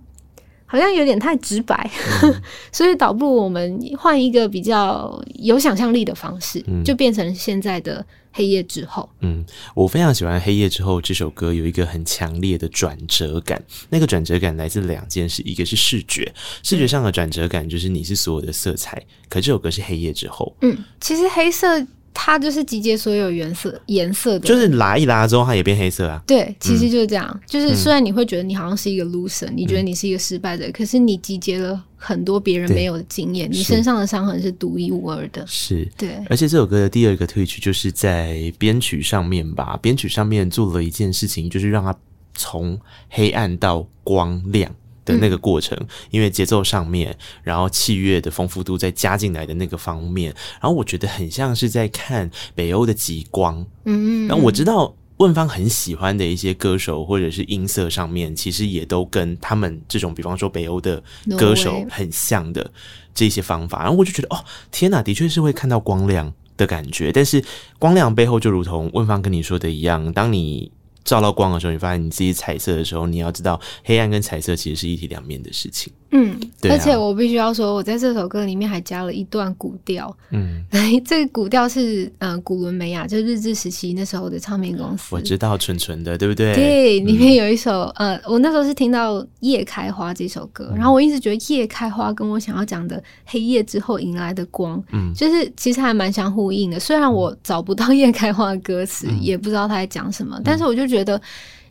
[0.65, 1.87] 好像有点太直白，
[2.23, 2.33] 嗯、
[2.73, 9.09] 所以倒不如我们换一个比较有想象力的方式，嗯，就变成现在的黑夜之后。
[9.21, 13.63] 嗯，我非常喜欢《黑夜之后》这首歌，有一个很强烈的转折感。
[13.89, 20.53] 那个转折感来自两件事，一个是视觉，视觉上的转折感就是你是所有的色彩，可这首歌是黑夜之后。
[20.61, 21.87] 嗯，其实黑色。
[22.13, 26.21] 它就是集结所有颜色颜色的，就是拉一拉之后，它也变黑色啊。
[26.27, 27.29] 对，其实就是这样。
[27.33, 35.43] 嗯、就是虽然你会觉得你好像是一个 loser，、嗯、你觉得你是一个失败者，可是你集结了很多别人没有的经验，你身上的伤痕是独一无二的。
[35.47, 36.11] 是，对。
[36.29, 41.95] 而且这首歌的第二个推曲就是在编曲上面吧，编曲上面做了一件事情，就是让它
[42.35, 44.71] 从黑暗到光亮。
[45.05, 53.59] 的那个过程，嗯、因为节奏上面，然后器乐的丰富度再加进来的那个方面，然后我觉得很像是在看北欧的极光。
[53.85, 61.01] 嗯，嗯，嗯，然后我知道问方很喜欢的一些歌手或者是音色上面，其实也都跟他们这种，比方说北欧的
[61.37, 62.71] 歌手很像的
[63.13, 63.83] 这些方法。
[63.83, 67.11] 然后我就觉得，哦，天哪，的确是会看到光亮的感觉。
[67.11, 67.43] 但是
[67.77, 70.71] 光亮背后，就如同问方跟你说的一样，当你。
[71.03, 75.91] 照到光的时候，你发现你自己彩色的时候，你要知道黑暗跟彩色其实是一体两面的事情。
[76.15, 80.15] 嗯，对啊，而且我必须要说，我在这首歌里面还加了一段古调。
[80.29, 80.63] 嗯，
[81.03, 85.15] 这个古调是呃古伦美亚，就是日治时期那时候的唱片公司。
[85.15, 86.53] 我知道纯纯的，对不对？
[86.53, 96.79] 对，里面有一首、嗯、呃，我那时候是听到《夜开花》这首歌，然后我一直觉得《夜开花》跟我想要讲的黑夜之后迎来的光，嗯，就是其实还蛮相呼应的。
[96.79, 101.21] 虽然我找不到《夜开花》的歌词，嗯，也不知道他在讲什么，但是我就觉得。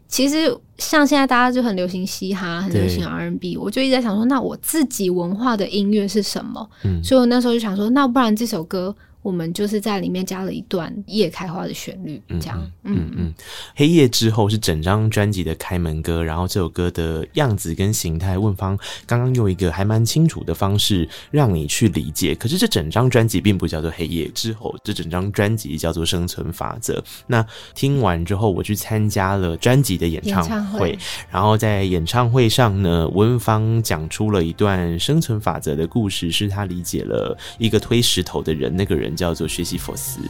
[0.09, 6.67] 其实像现在大家就很流行嘻哈，很流行 R&B，我就一直在想说，那我自己文化的音乐是什么？
[6.85, 8.97] 嗯，所以我那时候就想说，那不然这首歌。
[9.23, 13.35] 我们就是在里面加了一段夜开花的旋律，这样，嗯嗯，嗯，
[13.77, 22.35] 黑夜之后是整张专辑的开门歌，然后这首歌的样子跟形态，问方刚刚用一个还蛮清楚的方式让你去理解。
[22.35, 27.01] 可是这整张专辑并不叫做黑夜之后，这整张专辑叫做生存法则。
[27.29, 30.99] 那听完之后，我去参加了专辑的演唱会，
[31.31, 39.12] 然后在演唱会上呢，问方讲出了一段生存法则的故事，是他理解了一个推石头的人，那个人。
[39.15, 40.21] 叫做薛西弗斯。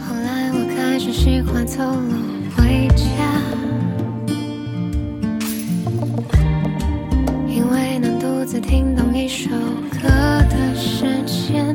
[0.00, 2.16] 后来我开始喜欢走路
[2.56, 3.04] 回家，
[7.48, 9.50] 因为能独自听懂一首
[9.90, 11.74] 歌的时间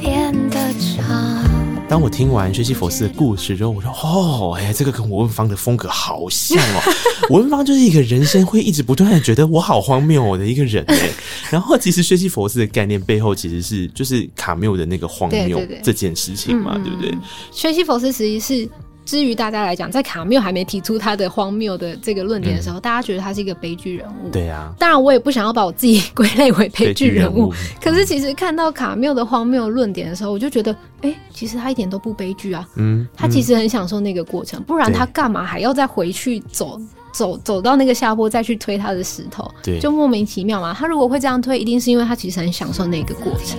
[0.00, 1.49] 变得长。
[1.90, 6.80] 当我听完薛西佛斯的故事之后，我说哦，哎，这个跟文芳的风格好像哦。
[7.30, 11.10] 文芳就是一个人生会一直不断的觉得我好荒谬的一个人哎。
[11.50, 17.12] 然后其实薛西佛斯的概念背后其实是就是卡缪的那个荒谬这件事情嘛，对，不对？
[17.50, 18.68] 薛西佛斯实际是。
[19.10, 24.28] 至于大家来讲，在卡缪还没提出他的荒谬的这个论点的时候，嗯、大家觉得他是一个悲剧人物。
[24.30, 27.52] 对呀、啊，当然我也不想要把我自己归类为悲剧人物。
[27.82, 30.70] 可是其实看到卡缪的荒谬论点的时候，我就觉得，
[31.00, 32.64] 哎、欸，其实他一点都不悲剧啊。
[32.76, 39.50] 嗯，他其实很享受那个过程，不然他干嘛还要再回去走走走到那个下坡再去推他的石头？
[39.60, 40.72] 对，就莫名其妙嘛。
[40.72, 43.58] 他如果会这样推，一定是因为他其实很享受那个过程。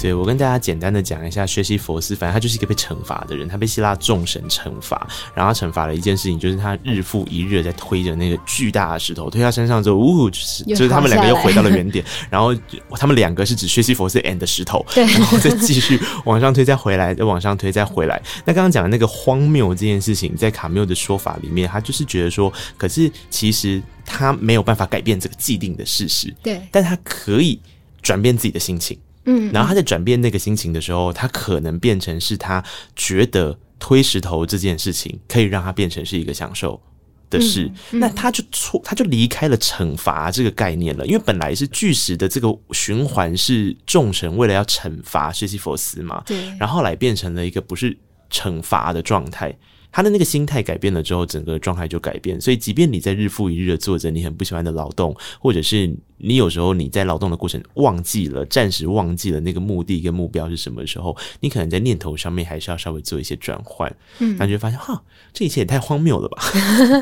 [0.00, 12.54] 对，我跟大家简单的讲一下，薛西佛斯，反正他就是一个被惩罚的人，他被希腊众神惩罚，然后他惩罚了一件事情，就是他日复一日在推着那个巨大的石头，推到山上之后，呜，就是就是他们两个又回到了原点，然后
[12.92, 18.22] 他们两个是指薛西佛斯 and 石头，对，然后再继续往上推，再回来，再往上推，再回来。
[18.44, 27.60] 那刚刚讲的那个荒谬这件事情，在卡缪的说法里面，他就是觉得说，可是其实他没有办法改变这个既定的事实，对，但他可以
[28.00, 28.96] 转变自己的心情。
[29.28, 32.64] 嗯，然后他在转变那个心情的时候，他可能变成是他
[32.96, 36.80] 觉得推石头这件事情可以让他变成是一个享受
[37.28, 47.94] 的事，嗯嗯、那他就错，他就离开了惩罚这个概念了，因为本来是巨石的这个循环是众神为了要惩罚薛西弗斯嘛，对，然后后来变成了一个不是
[48.30, 49.54] 惩罚的状态。
[49.90, 52.40] 他的那个心态改变了之后，整个状态就改变。
[52.40, 63.90] 所以，即便你在日复一日的做着你很不喜欢的劳动，或者是你有时候你在劳动的过程忘记了，暂时忘记了那个目的跟目标是什么时候，你可能在念头上面还是要稍微做一些转换。
[64.18, 66.42] 嗯，感觉发现哈，这一切也太荒谬了吧？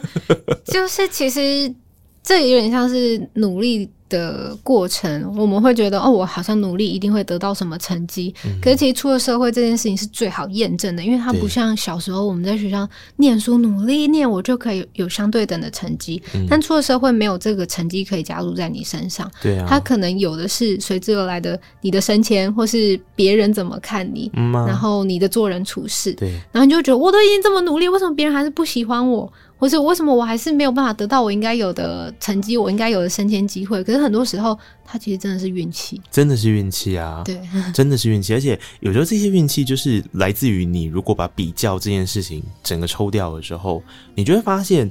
[0.64, 1.74] 就是其实
[2.22, 8.34] 这有点像是努力的过程，我们会觉得哦，我好像努力一定会得到什么成绩。
[8.44, 16.22] 嗯、可是其实出了社会这件事情是最好验证的，因为它不像小时候我们在学校念书努力念，我就可以有相对等的成绩。
[16.34, 19.30] 嗯、但出了社会没有这个成绩可以加入在你身上。
[19.42, 26.12] 对啊，它可能有的是随之而来的你的升迁，或是别人怎么看你，嗯啊、然后你的做人处事。
[26.14, 29.32] 对，然后你就觉得我都已经这么努力，为什么别人还是不喜欢我？
[29.58, 33.82] 或是为什么我还是没有办法得到我应该有的成绩，我应该有的升迁机会？
[33.82, 37.22] 可是很多时候，它其实真的是运气，真的是运气啊！
[37.24, 37.40] 对，
[37.72, 38.34] 真的是运气。
[38.34, 43.82] 而且有时候这些运气就是来自于你，如果把比较这件事情整个抽掉的时候，
[44.14, 44.90] 你就会发现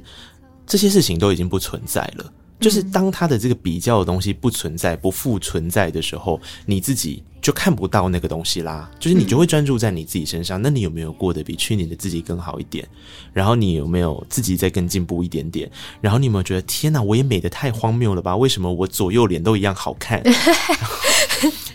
[0.66, 2.32] 这些事情都已经不存在了。
[2.58, 8.90] 就是当他的这个比较的东西不存在、不复存在的时候，你自己就看不到那个东西啦。
[8.98, 10.60] 就是你就会专注在你自己身上。
[10.60, 12.84] 那你有没有过得比去年的自己更好一点？
[13.32, 15.70] 然后你有没有自己再更进步一点点？
[16.00, 18.36] 然后你有没有觉得天哪，我也美的太荒谬了吧？
[18.36, 20.20] 为什么我左右脸都一样好看？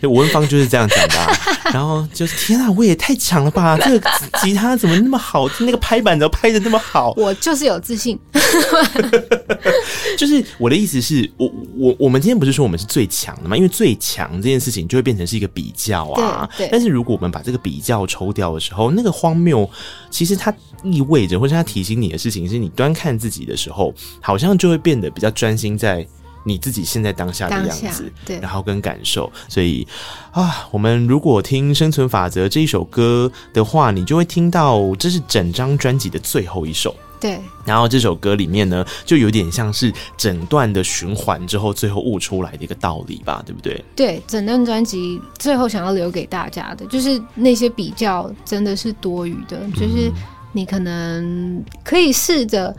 [0.02, 1.32] 文芳就是这样讲的、啊，
[1.72, 3.78] 然后就是天啊，我也太强了吧！
[3.78, 4.10] 这个
[4.42, 5.48] 吉他怎么那么好？
[5.60, 7.14] 那个拍板怎么拍的那么好？
[7.16, 8.18] 我就是有自信。
[10.18, 13.56] 就是我的意思是，我我我们今天不是说我们是最强的吗？
[13.56, 16.48] 因为最强这件事情就会变成是一个比较啊。
[16.56, 16.66] 对。
[16.66, 19.68] 对，但是如果我们把这个比较抽掉的时候，那个荒谬
[20.10, 26.06] 其实它意味着，或者它提醒你的事情，是你端看自己的时候，好像就会变得比较专心在。
[26.44, 29.86] 你自己现在当下的样子，对，然后跟感受，所以
[30.32, 37.40] 啊，我们如果听《生存法则》这一首歌的话，你就会听到这是整张专辑的最后一首，对。
[37.64, 43.82] 然后这首歌里面呢，就有点像是整段的循环之后，最后悟出来的一个道理吧，对不对？
[43.96, 50.10] 对，整段专辑最后想要留给大家的，就是那些比较真的是多余的，就是
[50.52, 52.74] 你可能可以试着，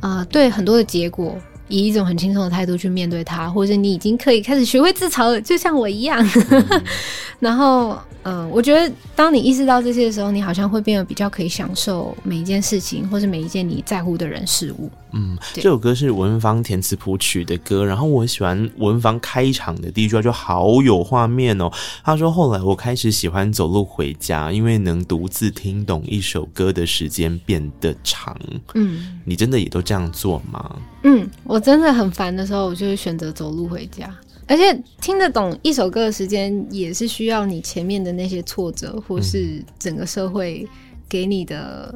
[0.00, 1.36] 呃，对很多的结果。
[1.70, 6.26] 以一种很轻松的态度去面对它，或者你已经可以开始学会自嘲了，就像我一样。
[6.48, 6.82] 嗯、
[7.40, 7.94] 然后，
[8.28, 14.90] 嗯、呃，我觉得当你意识到这些的时候，你好像会变得比较可以享受每一件事情，或是每一件你在乎的人事物。
[15.12, 21.70] 嗯，这首歌是文芳填词谱曲的歌，然后我喜欢文芳开场的第一句话就好有画面哦。
[22.04, 28.36] 他说：“后来我开始喜欢走路回家，因为能独自听懂一首歌的时间变得长。”
[28.74, 30.76] 嗯，你真的也都这样做吗？
[31.04, 34.14] 嗯，我真的很烦的时候，我就会选择走路回家。
[34.48, 40.66] 而且听得懂一首歌的时间，也是需要你前面的那些挫折，或是整个社会
[41.08, 41.94] 给你的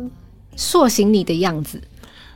[0.54, 1.80] 塑形你的样子。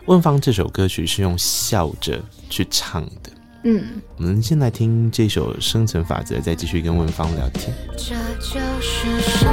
[0.07, 3.31] 问方这首歌曲是用笑着去唱的。
[3.64, 3.85] 嗯，
[4.16, 7.74] 我们先来听这首《生存法则》，再继续跟问方聊天。
[7.96, 9.50] 这就是生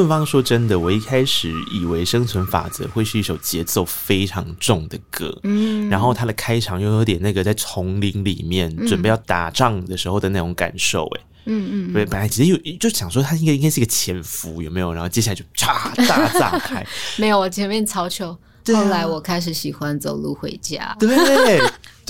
[0.00, 14.90] 问方说真的，我一开始以为《生存法则》会是一首节奏非常重的歌，嗯，然后它的开场又有点那个在丛林里面准备要打仗的时候的那种感受，哎，嗯嗯，对本来其实有就想说它应该应该是一个潜伏，有没有？
[14.90, 16.82] 然后接下来就嚓大炸开，
[17.18, 18.34] 没有，我前面超球。
[18.72, 20.96] 后来我开始喜欢走路回家。
[21.00, 21.08] 对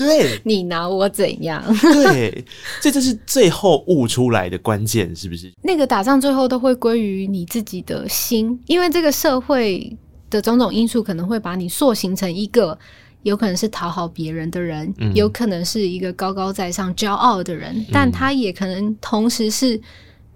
[0.05, 1.63] 对，你拿我怎样？
[1.81, 2.43] 对，
[2.81, 5.51] 这就是最后悟出来的关键，是不是？
[5.63, 9.95] 那个打仗最后都会归于你自己的心，因为这个社会
[10.29, 12.77] 的种种因素可能会把你塑形成一个
[13.23, 19.79] 有可能是讨好别人的人，嗯、有可能是一个高高在上、骄傲的人，但他也可能同时是。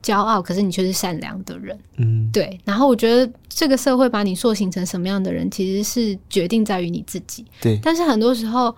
[0.05, 2.59] 骄傲，可是你却是善良的人，嗯，对。
[2.63, 7.43] 然后我觉得这个社会把你塑形成什么样的人，其实是决定在于你自己。
[7.59, 7.79] 对。
[7.81, 8.75] 但是很多时候，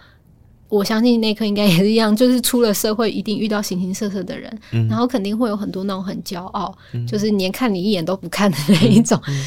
[0.69, 9.19] 我相信那一刻应该也是一样， 就是出了社会，一定遇到形形色色的人，嗯，然后肯定会有很多那种很骄傲，嗯，就是连看你一眼都不看的那一种。
[9.27, 9.45] 嗯，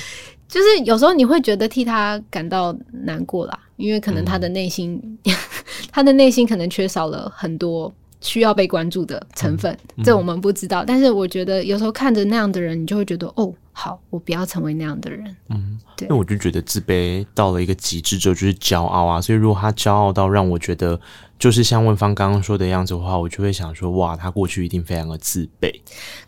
[0.49, 5.35] 就是有时候你会觉得替他感到难过啦，因为可能他的内心，嗯，
[5.93, 7.93] 他的内心可能缺少了很多。
[8.23, 10.85] 需要被关注的成分，这我们不知道。
[10.87, 15.37] 但是我觉得有时候看着那样的人，你就会觉得哦，好，我不要成为那样的人。
[15.49, 16.07] 嗯，对。
[16.09, 19.21] 那我就觉得自卑到了一个极致之后，就是骄傲啊。
[19.21, 21.01] 所以如果他骄傲到让我觉得，
[21.39, 25.73] 就是像问方刚刚说的样子的话，我就会想说，哇，他过去一定非常的自卑。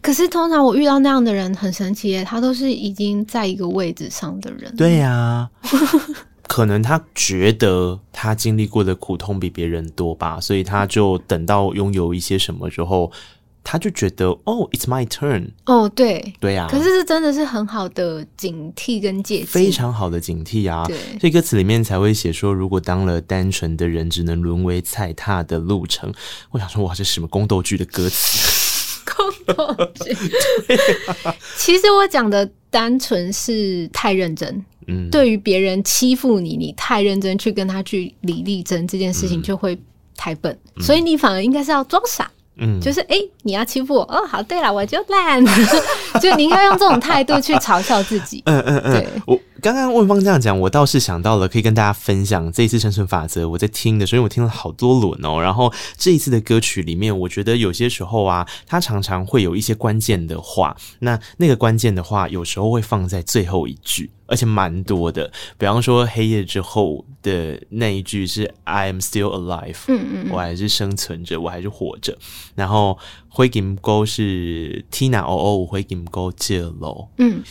[0.01, 4.75] 可是通常我遇到那样的人很神奇耶，他都是已经在一个位置上的人。
[4.77, 5.51] 对呀、啊。
[6.49, 13.11] 可能他觉得他经历过的苦痛比别人多吧，所以他就等到拥有一些什么之后，
[13.65, 15.51] 他就觉得哦，it's my turn。
[15.67, 16.71] 哦，对，对呀、啊。
[16.71, 20.85] 可是这真的是很好的警惕跟戒，非常好的警惕啊。
[20.87, 26.13] 对，所以歌词里面才会写说，如果当了单纯的人，只能沦为踩踏的路程。
[26.51, 29.03] 我想说，哇，这是什么宫斗剧的歌词？
[29.17, 30.17] 宫斗剧。
[31.57, 34.65] 其实我讲的单纯是太认真。
[34.89, 39.79] 嗯，对于别人欺负你，你太认真去跟他据理力争这件事情，就会
[40.17, 42.29] 太笨，嗯、所以你反而应该是要装傻。
[42.63, 45.45] 嗯，就是哎、欸，你要欺负我哦，好，对了，我就烂，
[46.23, 48.43] 就你应该用这种态度去嘲笑自己。
[48.47, 49.39] 嗯嗯嗯，对我。
[49.61, 53.49] 刚刚问方这样讲，我倒是想到了可以跟大家分享这一次生存法则。
[53.49, 55.41] 我在听的时候，因为我听了好多轮哦。
[55.41, 60.77] 然后这一次的歌曲里面，我觉得有些时候啊，它常常会有一些关键的话。
[60.99, 65.31] 那那个关键的话，有时候会放在最后一句，而且蛮多的。
[65.59, 72.17] 比方说黑夜之后的那一句是 "I am still alive"，嗯嗯，我还是生存着，我还是活着。
[72.55, 77.43] 然后灰金沟是 Tina 哦哦，灰金沟借喽，嗯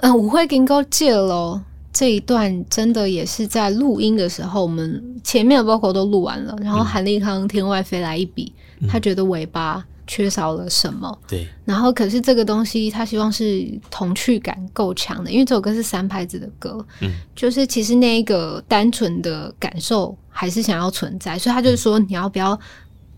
[0.00, 1.60] 嗯，我灰金沟借喽。
[1.92, 22.58] 这一段真的也是在录音的时候，我们前面的 vocal 都录完了，然后韩立康天外飞来一笔，嗯、他觉得尾巴缺少了什么，对，然后可是这个东西他希望是童趣感够强的，因为这首歌是三拍子的歌，嗯，就是其实那一个单纯的感受还是想要存在，所以他就是说你要不要。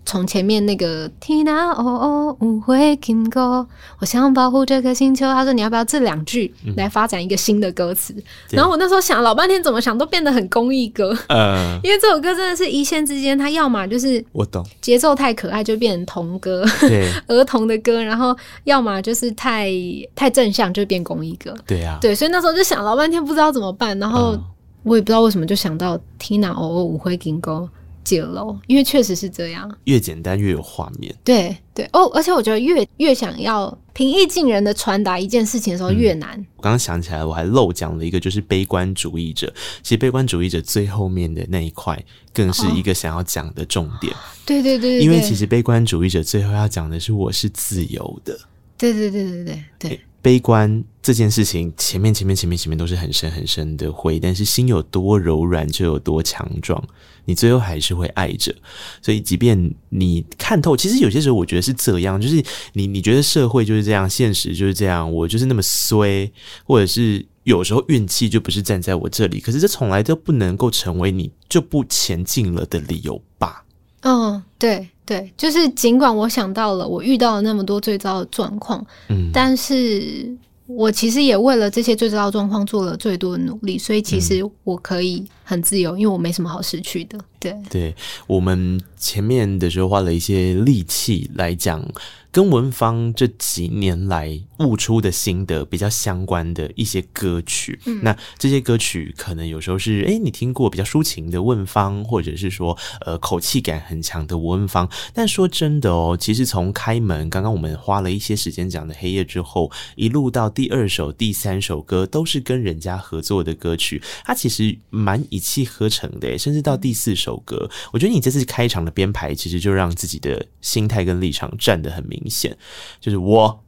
[0.04, 3.66] 从前面那个 Tina 哦哦误会 Kim 哥，
[4.00, 5.24] 我想保护这颗星球。
[5.26, 8.12] 他说你要不要这两句来发展一个新的歌词？
[8.16, 11.16] 嗯、然后我那时候想老半天，怎么想都变得很公益歌。
[11.28, 19.70] 呃， 因为这首歌真的是一线之间，它要么就是我懂节奏太可爱就变成童歌，对 儿童的歌，然后要么就是太
[20.14, 21.54] 太正向就变公益歌。
[21.66, 24.36] 对呀、啊，对，所以那时候就想老半天不知道怎么办，然后
[24.82, 27.68] 我也不知道为什么就想到 Tina 哦哦误会 Kim 哥。
[28.04, 31.14] 解喽，因为确实是这样，越简单越有画面。
[31.24, 36.30] 对对哦，而且我觉得越越想要平易近人的传达一件事情的时候越难。
[36.38, 39.52] 嗯、我刚刚想起来，我还漏讲了一个，就是悲观主义者。
[39.82, 44.14] 其实悲观主义者最后面的那一块，更是一个想要讲的重点。
[44.44, 48.38] 对对对，因为其实悲观主义者最后要讲的是，我是自由的。
[48.76, 50.00] 对对对对对对。
[50.22, 56.80] 悲观这件事情，前面前面前面前面都是很深很深的灰，但是心有多柔软就有多强壮，
[57.24, 58.54] 你最后还是会爱着。
[59.02, 62.40] 所以，即便你看透，其实有些时候我觉得是这样，就是
[62.74, 66.30] 你 你觉得社会就是这样，现实就是这样，我就是那么衰，
[66.64, 73.64] 或者是有时候运气就不是站在我这里，可是这从来都不能够成为你就不前进了的理由吧？
[74.02, 74.88] 嗯，对。
[75.04, 80.32] 对，就是尽管我想到了，我遇到了那么多最糟的状况，嗯，但是
[80.66, 87.18] 我其实也为了这些最糟的状况做了最多的努力，所以其实我可以很自由，因为我没什么好失去的。
[87.40, 87.94] 对，对，
[88.28, 91.84] 我们前面的时候花了一些力气来讲。
[92.32, 104.88] 跟文芳这几年来悟出的心得比较相关的一些歌曲，嗯，那这些歌曲可能有时候是诶，你听过比较抒情的问芳，或者是说呃口气感很强的文芳。
[105.12, 122.21] 但说真的哦，其实从开门，刚刚我们花了一些时间讲的黑夜之后，一路到第二首、第三首歌都是跟人家合作的歌曲，它其实蛮一气呵成的，甚至到第四首歌，我觉得你这次开场的编排，其实就让自己的心态跟立场站得很明。
[122.22, 122.56] 明显
[123.00, 123.62] 就是我，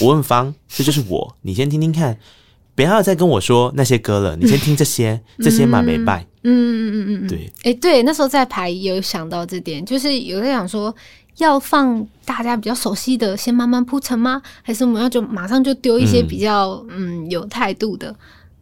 [0.00, 1.36] 吴文芳，这就是我。
[1.42, 2.18] 你先听听看，
[2.74, 4.34] 不要再跟我说那些歌了。
[4.36, 6.26] 你先听这些， 这些嘛没拜。
[6.42, 7.52] 嗯嗯嗯嗯嗯，对。
[7.58, 10.94] 哎、欸，对，那时候在排有想到这点，就是有在想说，
[11.38, 14.42] 要放大家比较熟悉的，先慢慢铺陈吗？
[14.62, 18.14] 还是我们要就马上就丢一些比较嗯，嗯有态度的？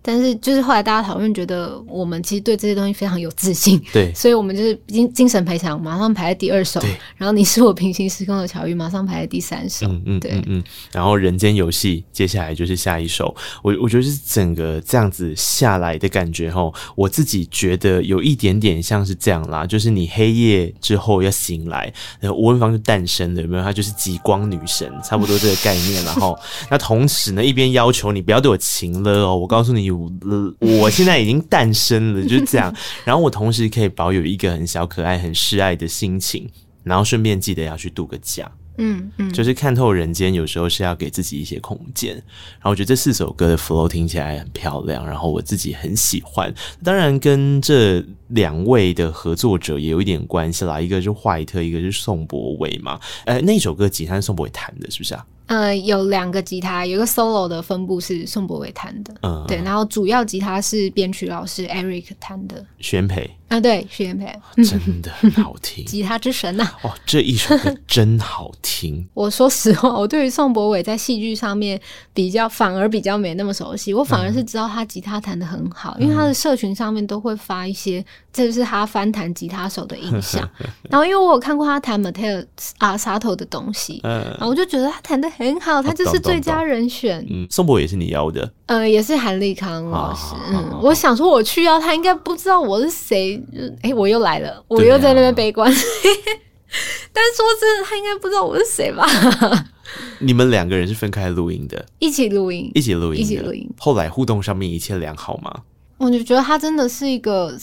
[0.05, 6.81] 但是就是后来大家讨论，觉得我们其实对这些东西非常有自信，对， 所以我们就是精精神赔偿，马上排在第二首，
[7.17, 13.33] 然后你是我平行时空的巧遇，马上排在第三首，嗯嗯，对，嗯嗯，然后人间游戏接下来就是下一首，
[13.63, 23.63] 我我觉得是整个这样子下来的感觉哈，我自己觉得有一点点像是这样啦，就是你黑夜之后要醒来，然后吴文芳就诞生了，有没有？
[23.63, 26.37] 她就是极光女神，差不多这个概念，然 后
[26.69, 29.92] 那同时呢，一边要求你不要对我情了哦，我告诉你。
[29.93, 32.75] 我现在已经诞生了，就是这样。
[33.05, 36.49] 然后我同时可以保有一个很小可爱、很示爱的心情，
[36.83, 38.51] 然后顺便记得要去度个假。
[38.79, 42.15] 嗯嗯，就是看透人间，有时候是要给自己一些空间。
[42.15, 46.53] 然后我觉得这四首歌的 flow 听起来很漂亮，然后我自己很喜欢。
[46.83, 52.99] 当然跟这两位的合作者也有一点关系啦，一个是怀特，一个是宋博伟嘛。
[53.25, 55.25] 呃，那首歌吉他是宋博伟弹的，是不是啊？
[55.47, 63.31] 呃，有两个吉他，有一个 solo 的分布是宋博伟弹的，嗯，对，然后主要吉他是编曲老师 Eric 弹的，宣培。
[63.49, 64.33] 啊，对，宣培。
[64.65, 69.07] 真的很好听， 吉他之神呐、啊，哦，这一首歌真好听。
[69.13, 71.79] 我说实话，我对于宋博伟在戏剧上面
[72.15, 80.47] 比较反而比较没那么熟悉，我反而是知道他吉他弹的很好，嗯、因为他的社群上面都会发一些，这就是他翻弹吉他手的印象。
[80.91, 82.45] 然后因为我有看过他弹 Mateo
[82.79, 87.21] 阿萨托的东西，嗯，然后我就觉得他弹的很好，他就是最佳人选。
[87.21, 90.35] 哦、嗯，宋博也是你邀的，呃，也是韩立康老师。
[90.51, 93.43] 嗯，我想说我去邀他，应该不知道我是谁。
[93.83, 95.71] 哎、欸，我又来了，我又在那边悲观。
[95.71, 95.75] 啊、
[97.13, 99.07] 但是说真的，他应该不知道我是谁吧？
[100.21, 103.69] 你们两个人是分开录音的，一起录音，一起录音，一起录音。
[103.79, 105.55] 后来互动上面一切良好吗？
[105.99, 107.55] 我就觉得他真的是一个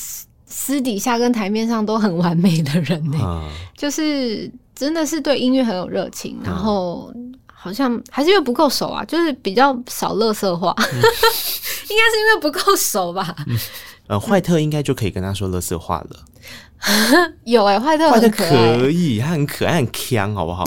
[0.50, 7.14] 私底下跟台面上都很完美的人呢、嗯，就是真的是对音乐很有热情，然后
[7.46, 13.36] 好像还是因为不够熟啊，就是比较少乐色话，嗯、 应该是因为不够熟吧。
[13.48, 13.56] 嗯
[14.08, 16.26] 呃，坏特应该就可以跟他说乐色话了。
[17.46, 20.64] 有哎、欸，坏特坏特可以，他很可爱，很锵，好不好？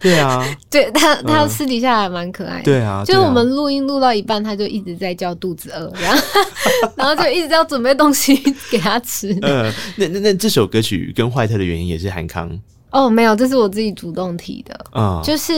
[0.00, 2.64] 对啊， 对他，他私底下还蛮可爱的。
[2.64, 6.22] 对啊，就是我们录音录到一半，他就一直在叫肚子饿， 然后
[6.96, 8.34] 然后就一直要准备东西
[8.70, 9.36] 给他吃。
[9.42, 12.58] 呃，那那那这首歌曲跟坏特的原因也是韩康。
[12.90, 14.86] 哦，没有，这是我自己主动提的。
[14.94, 15.52] 嗯，就是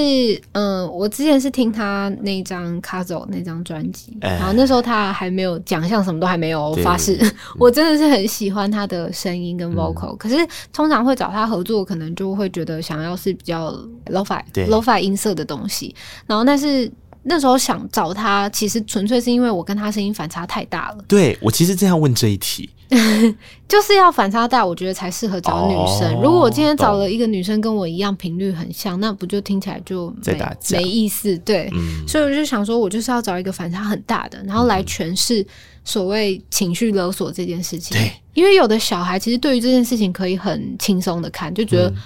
[0.52, 6.70] 嗯，我之前是听他那张《卡走》那张专辑，然后那时候他还没有奖项，什么都还没有。
[6.70, 7.18] 我发誓，
[7.58, 10.16] 我真的是很喜欢他的声音跟 vocal，嗯。
[10.18, 10.36] 可是
[10.72, 13.72] 通常会找他合作，可能就会觉得想要是比较
[14.06, 15.94] lo-fi、lo-fi 音色的东西。
[16.26, 16.90] 然后，但是
[17.22, 20.98] 那时候想找他，其实纯粹是因为我跟他声音反差太大了。
[21.08, 22.68] 对，我其实正要问这一题。
[23.66, 26.14] 就是要反差大，我觉得才适合找女生。
[26.14, 26.20] 哦。
[26.22, 30.38] 如果我今天找了一个女生跟我一样频率很像，那不就听起来就没
[30.72, 31.36] 没意思？
[31.38, 35.44] 对，嗯，所以我就想说，我就是要找一个反差很大的，然后来诠释
[35.84, 37.96] 所谓情绪勒索这件事情。
[37.96, 41.96] 对，因为有的小孩其实对于这件事情可以很轻松的看，就觉得，嗯，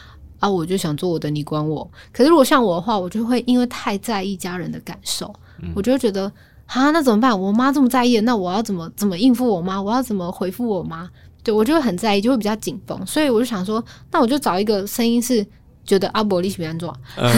[0.41, 1.91] 啊，我就想做我的，你管我。
[2.13, 6.31] 可是如果像我的话，我就会因为太在意家人的感受，嗯，我就会觉得。
[6.67, 7.41] 啊，那怎么办？
[7.41, 9.81] 我妈这么在意，那我要怎么怎么应付我妈？
[9.81, 11.09] 我要怎么回复我妈？
[11.43, 13.07] 对，我就会很在意，就会比较紧绷。
[13.07, 15.47] 所以我就想说，那我就找一个声音是
[15.85, 16.93] 觉得阿伯利喜欢做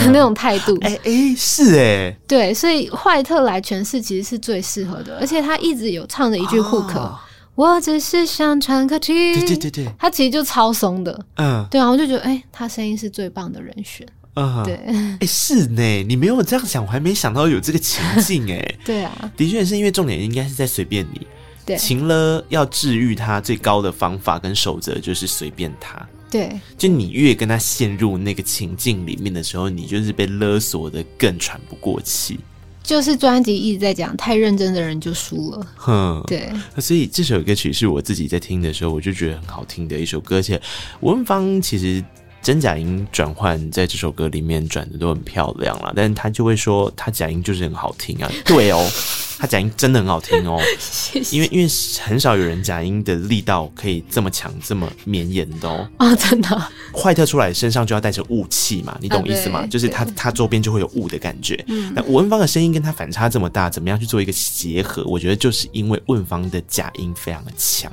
[0.07, 0.75] 那种态度。
[0.81, 7.19] 哎、欸、哎、欸，是哎、欸，对，所以坏特来诠释其实是最适合的，而且他一直有唱着一句 hook、哦、
[7.55, 9.13] 我只是想喘口气。
[9.35, 11.27] 对对对对，他其实就超松的。
[11.37, 14.07] 嗯，对啊，我就觉得哎、欸，他声音是最棒的人选。
[14.39, 21.27] 嗯，对，哎、欸，是呢，你没有这样想，我还没想到有这个情境，哎， 对啊，的确是因为重点应该是在随便你，
[21.67, 32.39] 对，情了要治愈他最高的方法跟守则就是随便他，对，就你越跟他陷入那个情境里面的时候，你就是被勒索的更喘不过气。
[32.81, 35.67] 就是专辑一直在讲，太认真的人就输了。
[35.77, 36.51] 哼，对。
[36.79, 40.59] 所以这首歌曲是我自己在听的时候，我就觉得很好听的一首歌，而且
[41.01, 42.03] 吴文芳其实。
[42.49, 48.91] 真假音转换在这首歌里面转的都很漂亮啦，但是他就会说他假音就是很好听啊， 对哦，
[49.39, 51.37] 他假音真的很好听哦，谢谢。
[51.37, 51.69] 因为因为
[52.01, 56.49] 很少有人假音的力道可以这么强这么绵延的哦，啊、哦、真的，
[56.95, 59.59] 坏特出来身上就要带着雾气嘛，你懂意思吗？
[59.59, 65.05] 啊、就是他他周边就会有雾的感觉，嗯，那吴文芳的声音跟他反差这么大，怎么样去做一个结合？
[65.05, 67.93] 我觉得就是因为问方的假音非常的强，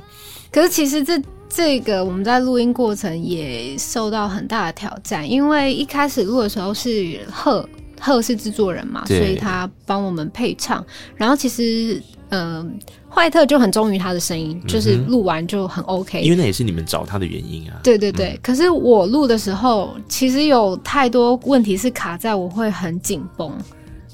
[0.50, 1.20] 可是其实这。
[1.56, 7.66] 这个我们在录音过程也受到很大的挑战，因为一开始录的时候是贺
[7.98, 10.84] 贺是制作人嘛，所以他帮我们配唱。
[11.14, 11.98] 然后其实，
[12.28, 12.70] 嗯、呃，
[13.08, 16.20] 坏特就很忠于他的声音，就是录完就很 OK。
[16.20, 17.80] 因为那也是你们找他的原因啊。
[17.82, 18.34] 对对对。
[18.34, 23.50] 嗯、可是我录的时候，其实有太多问题是卡在我会很紧绷，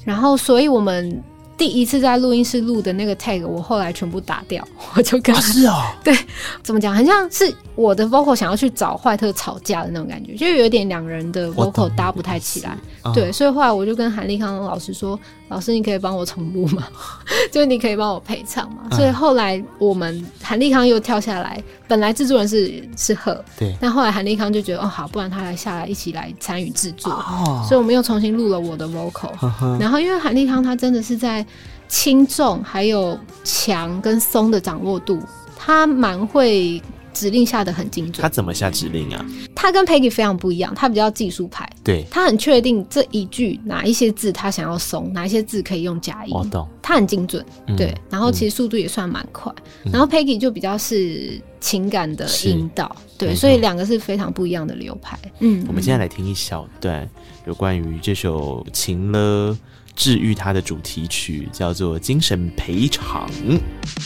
[0.05, 1.21] 然后所以我们。
[1.63, 4.61] 第一次在录音室录的那个 tag，我后来全部打掉，
[4.97, 6.13] 我就跟是哦， 对，
[6.61, 12.77] 怎么讲，很像是我的 vocal 想要去找坏特吵架的那种感觉，就有点两人的 vocal 搭不太起来，
[13.13, 15.17] 对，所以后来我就跟韩立康老师说。
[15.49, 16.87] 老师，你可以帮我重录吗？
[17.51, 18.83] 就是你可以帮我配唱吗？
[18.89, 29.35] 嗯、所以后来我们韩立康又跳下来，本来制作人是是贺，对，但后来韩立康就觉得哦好，不然他来下来一起来参与制作，哦、所以我们又重新录了我的 vocal。
[29.37, 31.45] 呵呵然后因为韩立康他真的是在
[31.87, 35.21] 轻重还有强跟松的掌握度，
[35.55, 36.81] 他蛮会。
[37.13, 39.23] 指令下的很精准，他怎么下指令啊？
[39.63, 41.65] 他跟 Peggy 非常不一样，他比较技术派。
[41.81, 46.33] 对，他很确定这一句哪一些字他想要松，哪一些字可以用假音。
[46.35, 47.45] 我懂，他很精准。
[47.67, 49.49] 嗯、对，然后其实速度也算蛮快。
[49.85, 52.93] 嗯、然后 Peggy 就比较是情感的引导。
[53.07, 55.17] 是对，所以两个是非常不一样的流派。
[55.39, 57.09] 嗯，我们现在来听一小段
[57.47, 59.57] 有关于这首《情了
[59.95, 63.29] 治愈他的主题曲，叫做《精神赔偿》。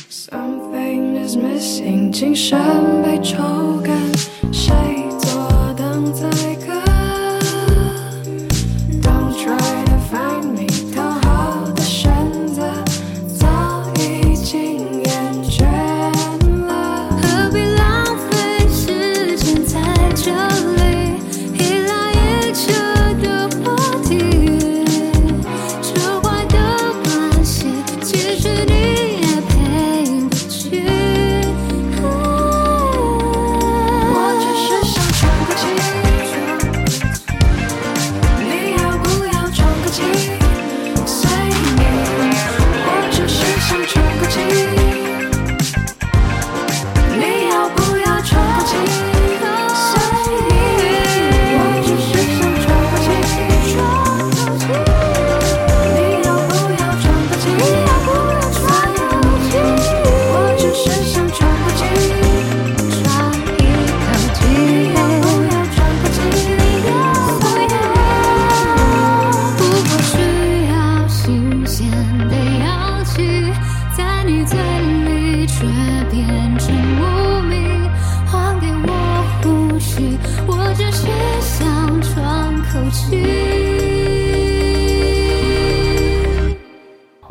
[0.08, 0.30] 是
[1.40, 2.60] missing，精神
[3.02, 3.38] 被抽
[3.84, 4.00] 干，
[4.54, 4.72] 谁
[5.98, 6.47] 藏在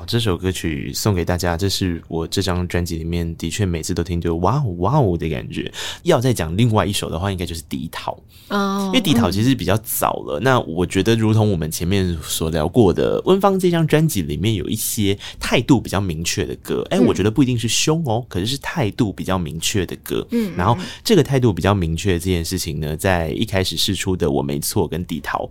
[0.06, 5.70] 这首歌曲送给大家，这是我这张专辑里面的确每次都听就哇哦哇哦的感觉。
[6.04, 8.12] 要再讲另外一首的话，应该就是《地桃》
[8.54, 10.38] 哦，因为《地桃》其实比较早了。
[10.40, 20.26] 嗯、那我觉得，如同我们前面所聊过的，温芳这张专辑里面有一些态度比较明确的歌，哎、欸，我觉得不一定是凶哦，可是是态度比较明确的歌。
[20.30, 25.44] 嗯，然后这个态度比较明确的这件事情呢，在一开始试出的《我没错》跟《地桃》。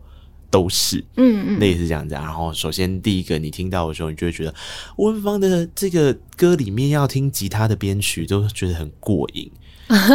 [0.56, 2.16] 都是，嗯嗯，类似这样子。
[2.16, 4.56] 然后，首先第一个你听到的时候，你就会觉得
[4.95, 9.51] 温芳的这个歌里面要听吉他的编曲，都觉得很过瘾。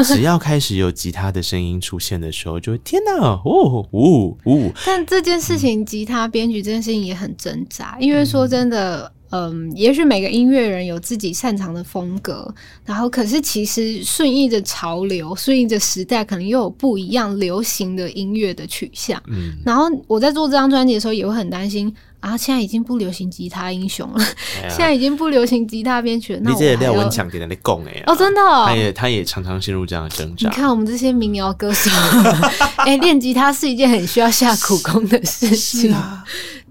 [0.03, 4.73] 只要开始有吉他的声音出现的时候，就会天哪，哦哦哦！
[4.87, 9.13] 但这件事情，吉他编曲这件事情也很挣扎，因为说真的。
[9.31, 12.53] 嗯，也许每个音乐人有自己擅长的风格，
[12.85, 19.23] 然后可是其实顺应着潮流，顺应着时代，可能又有不一样流行的音乐的取向。
[19.29, 24.25] 嗯，然后我在做这张专辑的时候，也会很担心啊，现在已经不流行吉他英雄了，
[24.63, 26.41] 哎、现在已经不流行吉他编曲了。
[26.43, 30.49] 那我还要文强点的供哎哦，真的、哦，他也他也常常陷入这样的挣扎。
[30.49, 31.89] 你看我们这些民谣歌手，
[32.79, 35.95] 哎，练吉他是一件很需要下苦功的事情。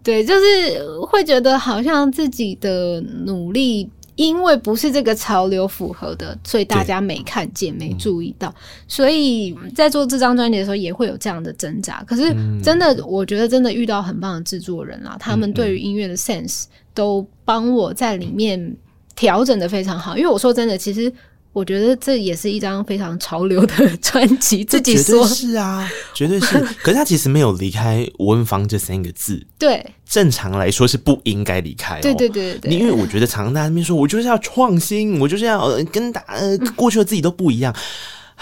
[0.03, 8.53] 对，就是会觉得好像自己的努力因为不是这个潮流符合的，所以大家没看见、没注意到，
[8.87, 12.03] 所以在做这张专辑的时候也会有这样的挣扎。
[12.05, 18.75] 可是真的，我觉得真的遇到很棒的制作人啦，他们对于音乐的 sense 都帮我在里面
[19.15, 20.17] 调整的非常好。
[20.17, 21.11] 因为我说真的，其实。
[21.51, 26.59] 我觉得这也是一张非常潮流的 专辑，自己说是啊，绝对是。
[26.81, 32.01] 可是他其实没有离开吴文芳这三个字，对，正常来说是不应该离开、哦。
[32.01, 37.75] 对对对对，因为我觉得常常在那边说，我就是要创新，我就是要跟大呃过去的自己都不一样。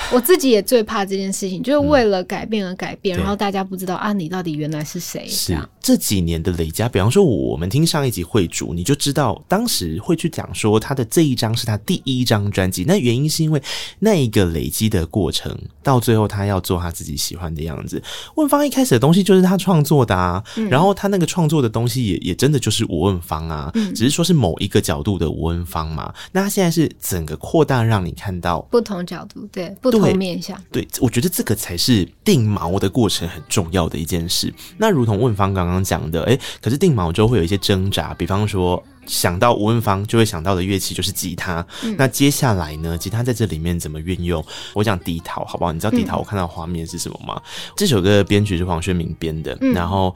[0.13, 5.27] 我自己也最怕这件事情，就是为了改变而改变，嗯、然后大家不知道啊，你到底原来是谁？
[5.27, 13.61] 是这，这几年的累加，比方说我们听上一集会主，你就知道当时会去讲说他的这一张是他第一张专辑，那原因是因为
[13.99, 18.01] 那一个累积的过程，到最后他要做他自己喜欢的样子。
[18.35, 26.13] 问方一开始的东西就是他创作的啊，嗯、然后他那个创作的东西也也真的就是吴问方啊，嗯、只是说是某一个角度的吴问方嘛。
[26.31, 29.75] 那他现在是整个扩大，让你看到不同角度，对。
[29.91, 34.53] 不同面向，对，我觉得这个才是定锚的过程很重要的一件事。
[34.77, 41.65] 那如同问方刚刚讲的，诶，可是定锚之后会有一些挣扎，比方说想到吴问芳就会想到的乐器就是吉他。
[41.83, 44.43] 嗯、那接下来呢，吉他在这里面怎么运用？
[44.73, 45.71] 我讲低陶好不好？
[45.71, 47.35] 你知道低陶我看到画面是什么吗？
[47.37, 50.15] 嗯、这首歌的编曲是黄轩明编的，嗯、然后。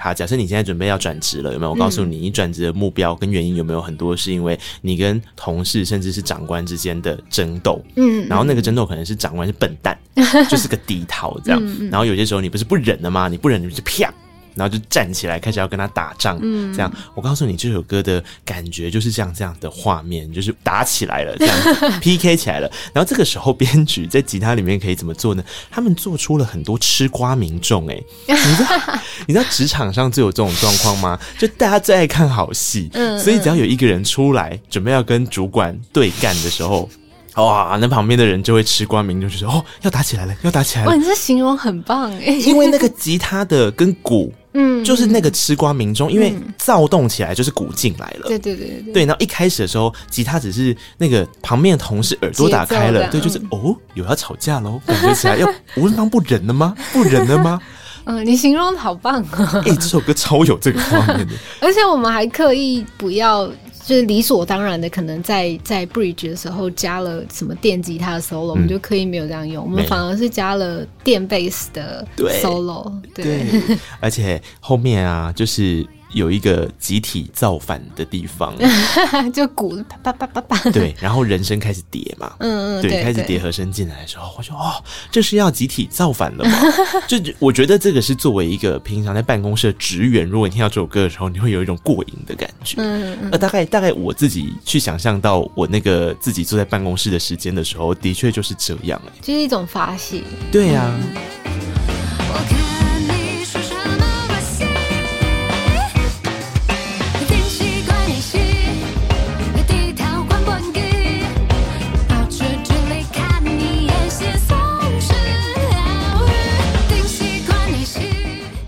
[0.00, 1.70] 好，假设你现在准备要转职了，有没有？
[1.70, 7.84] 我告诉你，你转职的目标跟原因有没有很多是因为你跟同事甚至是长官之间的争斗？
[7.96, 9.98] 嗯，然后那个争斗可能是长官是笨蛋，
[10.48, 11.62] 就是个低头这样。
[11.90, 13.28] 然后有些时候你不是不忍的吗？
[13.28, 14.12] 你不忍你就啪。
[14.54, 16.38] 然后就站起来，开始要跟他打仗。
[16.42, 21.56] 嗯，这样我告诉你，这首歌的感觉就是这样，这样的画面就是打起来了，这样
[22.00, 22.70] PK 起来了。
[22.92, 25.42] 然后这个时候，编曲在吉他里面可以怎么做呢？
[25.70, 27.86] 他们做出了很多吃瓜民众。
[27.88, 27.94] 哎，
[28.26, 31.18] 你知道你知道职场上最有这种状况吗？
[31.38, 36.88] 就大家最爱看好戏，嗯，所以只要有一个人出来准备要跟主管对干的时候，
[37.36, 40.90] 哇，那旁边的人就会吃瓜民众，就说哦，要打起来了，要打起来了。
[40.90, 44.32] 哇，你这形容很棒哎，因为那个吉他的跟鼓。
[44.52, 48.26] 嗯，就是那个吃瓜民众，因为躁动起来就是鼓进来了。
[48.26, 48.92] 对对对对。
[48.92, 55.46] 对，然后一开始的时候，吉他只是那个旁边的同事耳朵打开了，对，就是哦，有要吵架喽，感觉起来要
[55.76, 56.74] 吴文芳不忍了吗？
[56.92, 57.60] 不忍了吗？
[58.04, 59.62] 嗯，你形容的好棒啊！
[59.66, 63.50] 哎，这首歌超有这个画面的， 而且我们还刻意不要。
[63.90, 72.06] 就是理所当然的，可能在在 bridge 的时候加了什么电吉他的 solo，、嗯、我们就刻意没有这样用，我们反而是加了电贝斯的
[72.40, 73.44] solo，对，
[73.98, 75.84] 而且后面啊，就是。
[76.12, 78.54] 有一个集体造反的地方，
[79.32, 84.72] 就鼓啪啪啪啪啪， 对，然后人声开始叠嘛，嗯嗯，对，对开始叠和声进来的时候，我就哦，
[85.10, 86.58] 这是要集体造反了吗？
[87.06, 102.79] 就我觉得这个是作为一个平常在办公室的职员，如果你听到这首歌的时候，你会有一种过瘾的感觉，嗯嗯，呃，大概大概我自己去想象到我那个自己坐在办公室的时间的时候，的确就是这样，哎，就是一种发泄，对呀、啊。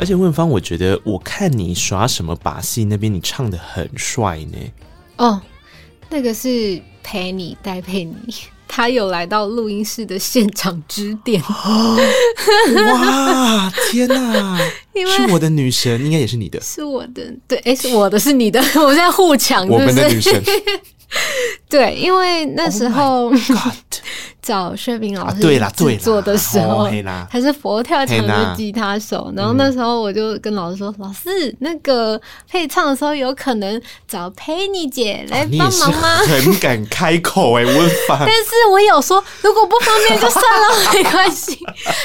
[0.03, 4.59] 而且问方，我觉得我看你耍什么把戏，那边你唱的很帅呢。
[5.19, 5.41] 哦，
[6.11, 8.17] 那个是陪你戴佩妮，
[8.67, 11.41] 他有来到录音室的现场指点。
[11.41, 14.59] 哇， 天哪！
[15.17, 16.61] 是我的女神，应该也是你的。
[16.61, 19.65] 是我的，对，哎、欸，是我的，是你的， 我们在互抢。
[19.69, 20.43] 我们的女神。
[21.69, 23.27] 对，因为那时候。
[23.27, 23.35] Oh
[24.43, 26.89] 找薛明老师对啦，对做的时候，
[27.31, 29.33] 他是佛跳墙的吉他手。
[29.37, 32.21] 然后那时候我就跟老师说：“老师，那个
[32.51, 38.19] 配唱的时候有可能找佩妮姐来帮忙吗？”很敢开口哎，我反。
[38.27, 41.57] 但是我有说，如果不方便就算了，没关系，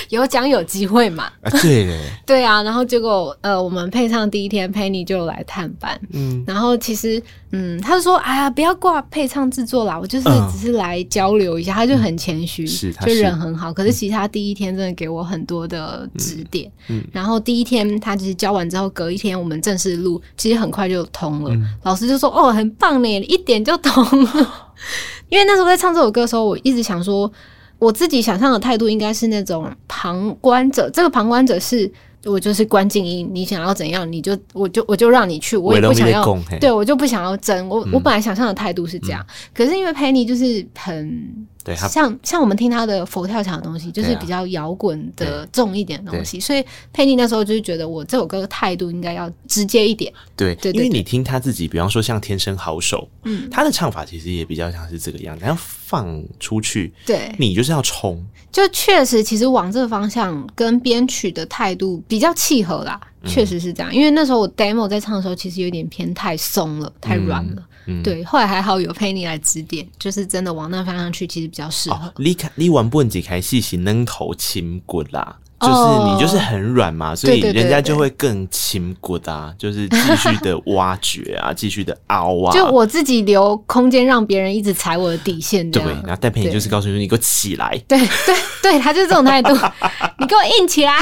[0.10, 1.32] 有奖有机会嘛。
[1.62, 6.00] 对对啊，然后结果呃，我们配唱第一天，佩妮就来探班。
[6.14, 7.22] 嗯，然后其实
[7.52, 12.18] 嗯，他就说：“哎呀，不要挂配唱制作啦，我就是只是来交流一下。”他就很。
[12.18, 13.72] 谦虚，是就人很好。
[13.72, 16.70] 可是其实他第一天真的给我很多的指点。
[16.88, 21.56] 嗯，然后第一天他就是教完之后，隔一天我们正式录，其实很快就通了。
[21.84, 24.72] 老师就说：“哦，很棒呢，一点就通了。
[25.30, 27.32] ”因为那时候在唱这首歌的时候，我一直想说，
[27.78, 30.89] 我自己想象的态度应该是那种旁观者。
[30.89, 31.91] 这个旁观者是。
[32.28, 36.23] 我就是关静音，你想要怎样，你就我就我就让你去，我也不想要，
[36.59, 37.67] 对我就不想要争。
[37.69, 46.63] 我、嗯、我本来想象的态度是这样，嗯、可是因为佩妮就是很对，他像像我们听他的佛跳墙的东西，就是比较摇滚的重一点的东西，所以
[46.93, 50.13] 佩妮那时候就是觉得我这首歌的态度应该要直接一点。
[50.38, 63.93] 对，因为你听他自己，比方说像《天生好手》，嗯，他的唱法其实也比较像是这个样子，然后放出去，对，你就是要冲，就确实其实往这个方向跟编曲的态度比较契合啦，确实是这样。
[63.93, 67.55] 因为那时候我 demo 在唱的时候，其实有点偏太松了，太软了。
[67.57, 72.14] 嗯嗯、对，后来还好有佩妮来指点，就是真的往那方向去，其实比较适合。
[72.18, 82.52] 你看，你玩不几开细细能头轻骨啦，就是你就是很软嘛，所以人家就会更轻骨啊，就是继续的挖掘啊， 继续的凹啊。
[82.54, 85.82] 就我自己留空间让别人一直踩我的底线，对。
[85.82, 87.82] 然后戴佩妮就是告诉你，你给我起来。
[87.88, 89.54] 对对对，他就是这种态度，
[90.20, 90.94] 你给我硬起来。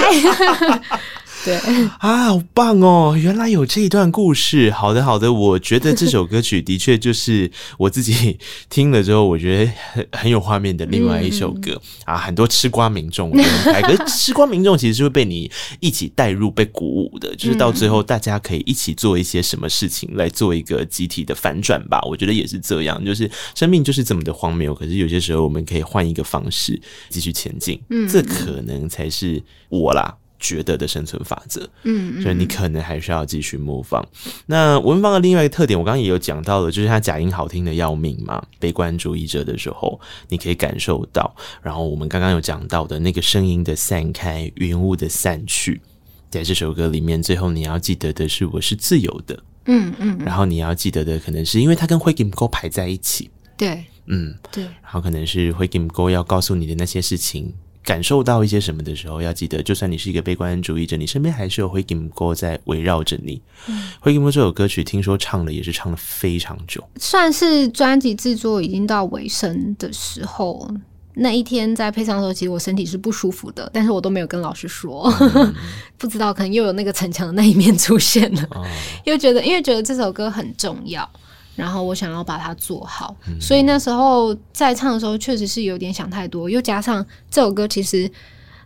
[1.46, 1.56] 对
[2.00, 3.16] 啊，好棒哦！
[3.16, 4.72] 原来有这一段故事。
[4.72, 12.18] 好的，好的，我觉得这首歌曲的确就是我自己听了之后，我觉得很很有画面的另外一首歌、嗯、啊。
[12.18, 17.36] 很多吃瓜民众，可是 吃瓜民众其实是会被你一起带入、被鼓舞的。
[17.36, 22.02] 就是到最后，大家可以一起做一些什么事情来做一个集体的反转吧。
[22.08, 24.74] 我觉得也是这样，就是生命就是这么的荒谬。
[24.74, 27.80] 可是有些时候，我们可以换一个方式继续前进。
[27.91, 29.39] 嗯，这可能才是
[29.70, 30.12] 我啦。
[30.40, 34.06] 觉得的生存法则，嗯，所以你可能还需要继续模仿。
[34.46, 38.46] 那文芳的另外一个特点，我刚刚也有讲到了，就是他假音好听的要命嘛。
[38.60, 41.36] 悲观主义者的时候，你可以感受到。
[41.62, 45.82] 然后我们刚刚有讲到的那个声音的散开，云雾的散去，
[46.30, 50.18] 在这首歌里面，最后你要记得的是我是自由的，嗯嗯。
[50.20, 54.64] 然后你要记得的，可能是因为他跟灰金沟排在一起，对，嗯对。
[54.64, 57.54] 然后可能是灰金沟要告诉你的那些事情。
[57.86, 63.40] 感受到一些什么的时候，要记得，就算你是一个悲观主义者，你身边还是有灰金哥在围绕着你。
[63.68, 70.70] 嗯，灰金哥这首歌曲，听说唱了也是唱了非常久，算是专辑制作已经到尾声的时候。
[71.18, 75.56] 那一天在配唱的时候，其实我身体是不舒服的，但是我都没有跟老师说，嗯、
[75.98, 78.66] 不知道可能又有那个逞强的那一面出现了，哦、
[79.06, 81.10] 又觉得因为觉得这首歌很重要。
[81.56, 86.49] 然后我想要把它做好，嗯、所以那时候在唱的时候，确实是有点想太多。
[86.49, 88.10] 又加上这首歌其实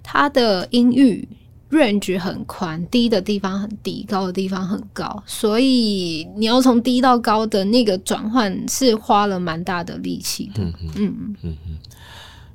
[0.01, 1.27] 它的音域
[1.71, 10.63] range 很宽，低的地方很低，高的地方很高，所以你要从低到高的那个转换是花了蛮大的力气的。
[10.63, 11.77] 嗯嗯嗯嗯。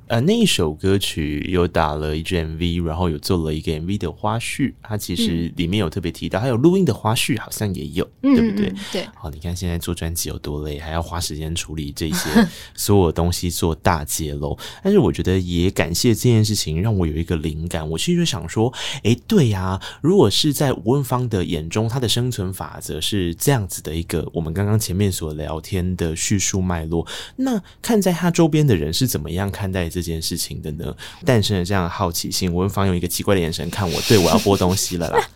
[0.07, 4.71] 呃，那一首歌曲有打了一支 MV，然后有做了一个 MV 的花絮。
[4.83, 8.73] 它其实里面有特别提到，还有录音的花絮，好像也有，嗯、对不对？
[8.91, 9.07] 对。
[9.15, 14.55] 好，你看现在做专辑有多累，还要花时间处理这些 所有东西做大揭露。
[14.83, 17.89] 但是我觉得也感谢这件事情，让我有一个灵感。
[17.89, 18.71] 我其实就想说，
[19.03, 30.93] 哎，对呀、啊，如果是在吴文芳的眼中，他的生存法则是这样子的一个，我们刚刚前面所聊天的叙述脉络，那看在他周边的人是怎么样看待这件事情的呢？
[31.23, 35.17] 诞生了这样的好奇心，文芳用一个奇怪的眼神看我，对，我要播东西了啦。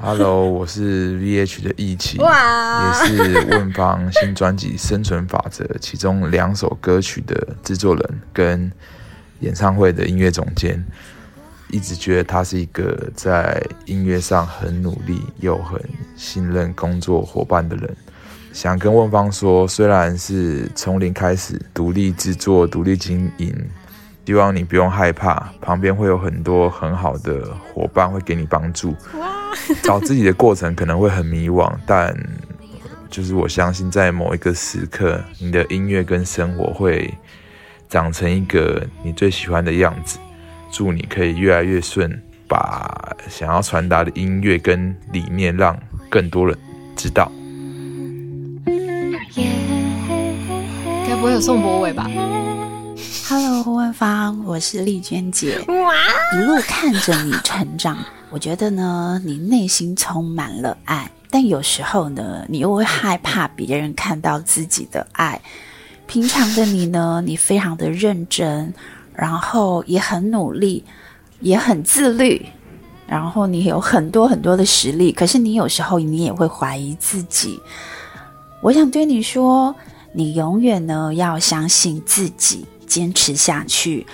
[0.00, 8.70] Hello，我是 VH 的易祺，哇，也是文芳新专辑《生存法则》其中两首歌曲的制作人跟
[9.40, 10.86] 演唱会的音乐总监。
[11.72, 15.80] 一直觉得他是一个在音乐上很努力又很
[16.16, 17.96] 信任工作伙伴的人。
[18.52, 23.54] 想跟问方说，虽然是从零开始独立制作、独立经营，
[24.26, 28.94] 希望你不用害怕，旁边会有很多很好的伙伴会给你帮助。
[29.82, 32.16] 找自己的过程可能会很迷惘，但
[33.08, 37.12] 就是我相信，在某一个时刻，你的音乐跟生活会
[37.88, 40.18] 长成一个你最喜欢的样子。
[40.70, 45.76] 祝你可以越来越顺，把想要传达的音乐跟理念让
[46.08, 46.56] 更多人
[46.94, 47.30] 知道。
[49.36, 52.10] 该不会有宋博伟吧
[53.28, 55.56] ？Hello，胡文芳，我是丽娟姐。
[55.68, 55.94] 哇！
[56.34, 57.96] 一路看着你成长，
[58.30, 65.40] 我觉得呢，你内心充满了爱，但有时候呢，你又会害怕别人看到自己的爱。
[66.08, 68.74] 平常的你呢，你非常的认真，
[69.14, 70.84] 然后也很努力，
[71.38, 72.44] 也很自律，
[73.06, 77.60] 然后你有很多很多的实力，可是你有时候你也会怀疑自己。
[78.62, 79.74] 我想对你说。
[80.12, 84.04] 你永远呢要相信自己，坚持下去，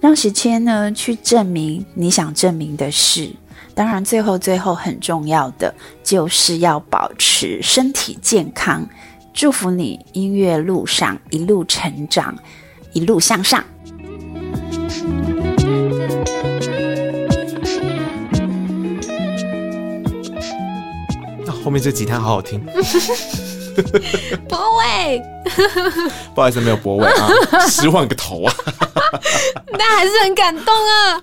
[0.00, 3.30] 让时间呢去证明你想证明的事。
[3.72, 5.72] 当然，最后最后很重要的
[6.02, 8.84] 就是要保持身体健康。
[9.32, 12.36] 祝福你音乐路上一路成长，
[12.92, 13.62] 一路向上。
[21.44, 22.60] 那后面这吉他好好听。
[24.48, 25.22] 博伟，
[26.34, 27.28] 不好意思，没有博伟啊，
[27.68, 28.54] 失望个头啊！
[29.78, 31.22] 但还是很感动啊！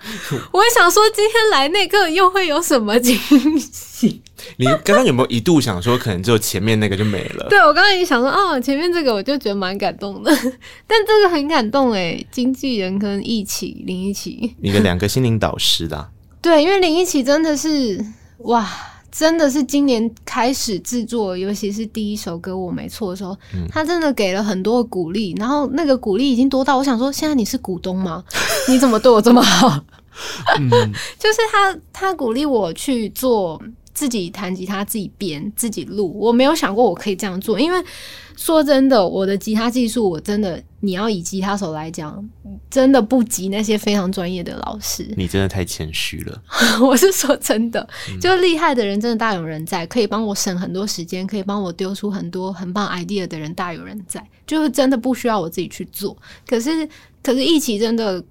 [0.51, 3.15] 我想说，今天来那个又会有什么惊
[3.59, 4.21] 喜？
[4.57, 7.47] 你刚刚有没有一度想说，可能只有前面那个就没了？
[7.49, 10.31] 对，我刚刚也想说，哦，前面这个我就觉得蛮感动的，
[10.85, 16.09] 但这个很感动哎，经纪人跟一起林一起，你的两个心灵导师啦。
[16.41, 18.05] 对，因为林一起真的是
[18.39, 18.69] 哇。
[19.15, 28.23] 真的是今年开始制作，尤其是第一首歌我没错的时候，嗯、他真的给了很多鼓励，然后那个鼓励已经多到我想说，现在你是股东吗？
[28.67, 29.79] 你怎么对我这么好？
[30.59, 30.69] 嗯、
[31.19, 33.61] 就是他，他鼓励我去做。
[33.93, 36.17] 自己弹吉他，自己编，自己录。
[36.19, 37.83] 我没有想过我可以这样做，因为
[38.35, 42.27] 说真的，我的吉他技术，我真的，你要以吉他手来讲，
[42.69, 45.07] 真的不及那些非常专业的老师。
[45.15, 46.41] 你真的太谦虚了。
[46.81, 47.87] 我是说真的，
[48.19, 56.17] 就厉害的人真的大有人在，可以帮我省很多时间，可以帮我丢出很多很棒 idea 的人大有人在，就是真的不需要我自己去做。
[56.47, 56.87] 可是，
[57.21, 58.23] 可是一起真的，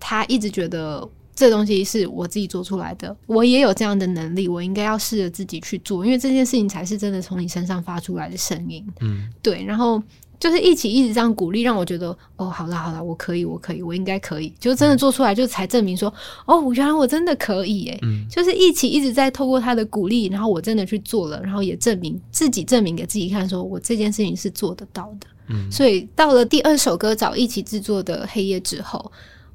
[0.00, 1.06] 他一直觉得。
[1.36, 8.86] 这东西是我自己做出来的，我也有这样的能力，我应该要试着自己去做，因为这件事情才是真的从你身上发出来的声音。
[9.00, 9.64] 嗯，对。
[9.64, 10.00] 然后
[10.38, 16.12] 就是一起一直这样鼓励，让我觉得哦，好了好了，我可以，我可以，我应该可以，就真的做出来，就才证明说
[16.46, 17.98] 哦，原来我真的可以诶。
[18.02, 25.26] 嗯，就是一起一直在透过他的鼓励，然后我真的去做了，然后也证明自己证明给自己看，说我这件事情是做得到的。
[25.48, 29.10] 嗯，所以到了第二首歌找一起制作的《黑夜》之后。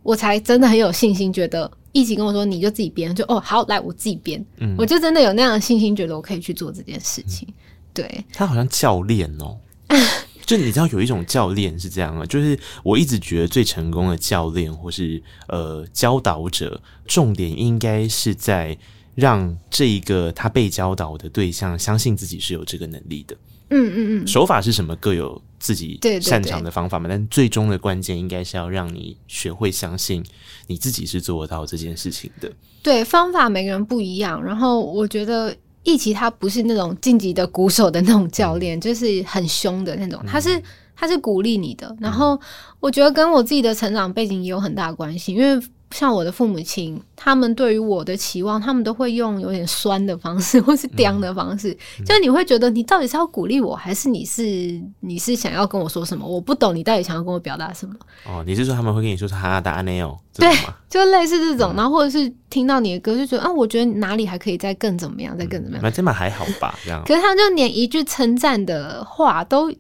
[0.10, 7.48] 我才真的很有信心，觉得一起跟我说，你就自己编，就哦好，来我自己编，嗯，我就真的有那样的信心，觉得我可以去做这件事情。
[7.48, 7.54] 嗯、
[7.94, 9.56] 对，他好像教练哦，
[10.48, 18.76] 就你知道有一种教练是这样啊，就是我一直觉得最成功的教练或是呃教导者，重点应该是在
[19.14, 23.38] 让这一个他被教导的对象相信自己是有这个能力的。
[23.70, 24.96] 嗯嗯嗯，手法是什么？
[24.96, 27.08] 各有自己擅长的方法嘛。
[27.08, 30.24] 对对对，但最终的关键应该是要让你学会相信
[30.68, 32.52] 你自己是做得到这件事情的。
[32.82, 34.44] 对，方法每个人不一样。
[34.44, 40.24] 然后我觉得一起他不是那种晋级的鼓手的那种教练，嗯、就是很凶的那种。
[40.26, 40.62] 他是
[40.96, 41.96] 他是鼓励你的。
[42.00, 42.40] 然后
[42.80, 45.68] 我觉得跟我自己的成长背景也有很大关系，因为。
[45.92, 51.72] 像我的父母亲，他们对于我的期望，他们都会用有点酸的方式， 或是刁的方式。
[52.00, 56.28] 嗯、就你会觉得，你到底是要鼓励我，还是你是你是想要跟我说什么？
[56.28, 57.96] 我不懂你到底想要跟我表达什么。
[58.26, 60.18] 哦，你是说他们会跟你说是哈哈达阿内哦？
[60.36, 60.48] 对，
[60.90, 65.84] 就类似这种，嗯、然后或者是听到你的歌，就觉得啊，我觉得哪里还可以再更怎么样，再更怎么样？
[65.84, 66.78] 那这么还好吧？
[66.84, 67.04] 这样。
[67.06, 69.72] 可是他就连一句称赞的话都。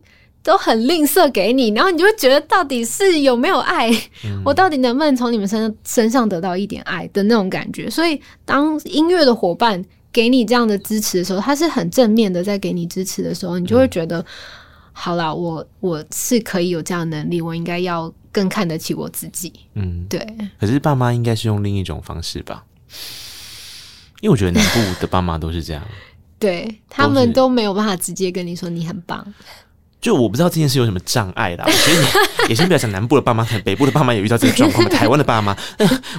[0.49, 3.91] 都很吝啬给你，然后你就会觉得到底是有没有爱？
[4.25, 7.87] 嗯、我到底能不能从你们身身上得到一点爱的那种感觉？
[7.87, 14.25] 所以，当音乐的伙伴给你这样的支持的时候，他是很正面的在给你支持的时候，你就会觉得，嗯、
[14.91, 19.53] 好啦，我我是可以有这样的能力，我应该要更看得起我自己。
[19.75, 20.19] 嗯，对。
[20.59, 22.63] 可是爸妈应该是用另一种方式吧？
[24.21, 25.87] 因为我觉得南部的爸妈都是这样，
[26.39, 29.23] 对他们都没有办法直接跟你说你很棒。
[30.01, 32.07] 就我不知道这件事有什么障碍啦，我觉得你
[32.49, 34.87] 也先不要讲南部的爸妈，可能北部的爸妈也遇到这个状况。
[34.87, 35.53] 台湾的爸妈，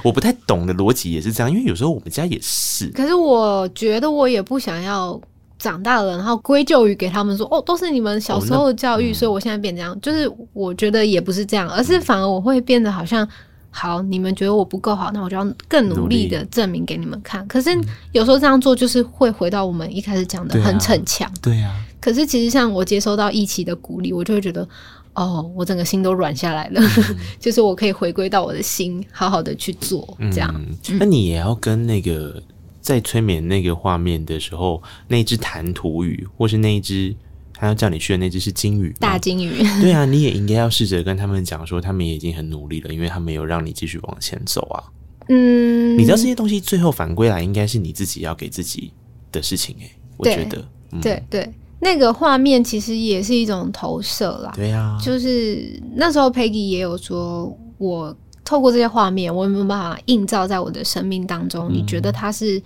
[0.03, 2.87] 我不太懂的逻辑也是这样，因为有时候我们家也是。
[2.89, 5.19] 可是我觉得我也不想要
[5.57, 9.99] 长大了，然后归咎于给他们说，哦，都是你们小时候的教育，哦嗯、所以我现在变这样。
[9.99, 13.27] 就是我觉得也不是这样，而是反而我会变得好像，
[13.71, 17.47] 好，你们觉得我不够好，那我就要更努力的证明给你们看。
[17.47, 17.71] 可是
[18.11, 21.27] 有时候这样做就是会回到我们一开始讲的很逞强。
[21.41, 21.73] 对呀。
[22.01, 24.67] 可是其实像我接收到一起的鼓励，我就会觉得，
[25.13, 30.53] 哦，我整个心都软下来了，嗯、 就是我可以回归到我的心，好好的去做这样。
[30.57, 32.41] 嗯、那你也要跟那个
[32.81, 37.15] 在催眠那个画面的时候，那只弹涂鱼，或是那一只
[37.53, 39.51] 他要叫你去的那只是金鱼，大金鱼。
[39.79, 44.83] 对啊，你也应该要试着跟他们讲说，他们也已经很努力了，因为他们有让你继续往前走啊。
[45.29, 48.91] 嗯，你知道这些东西最后反归来，应该是你自己要给自己
[49.31, 51.47] 的事情哎、欸，我觉得，嗯、对对。
[51.83, 58.15] 那个画面其实也是一种投射啦，对呀、啊，就是那时候 Peggy 也有说，我
[58.45, 61.69] 透过这些画面，我有没有办法映照在我的生命当中？
[61.69, 62.61] 嗯、你觉得他是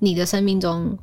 [0.00, 0.98] 你的生命中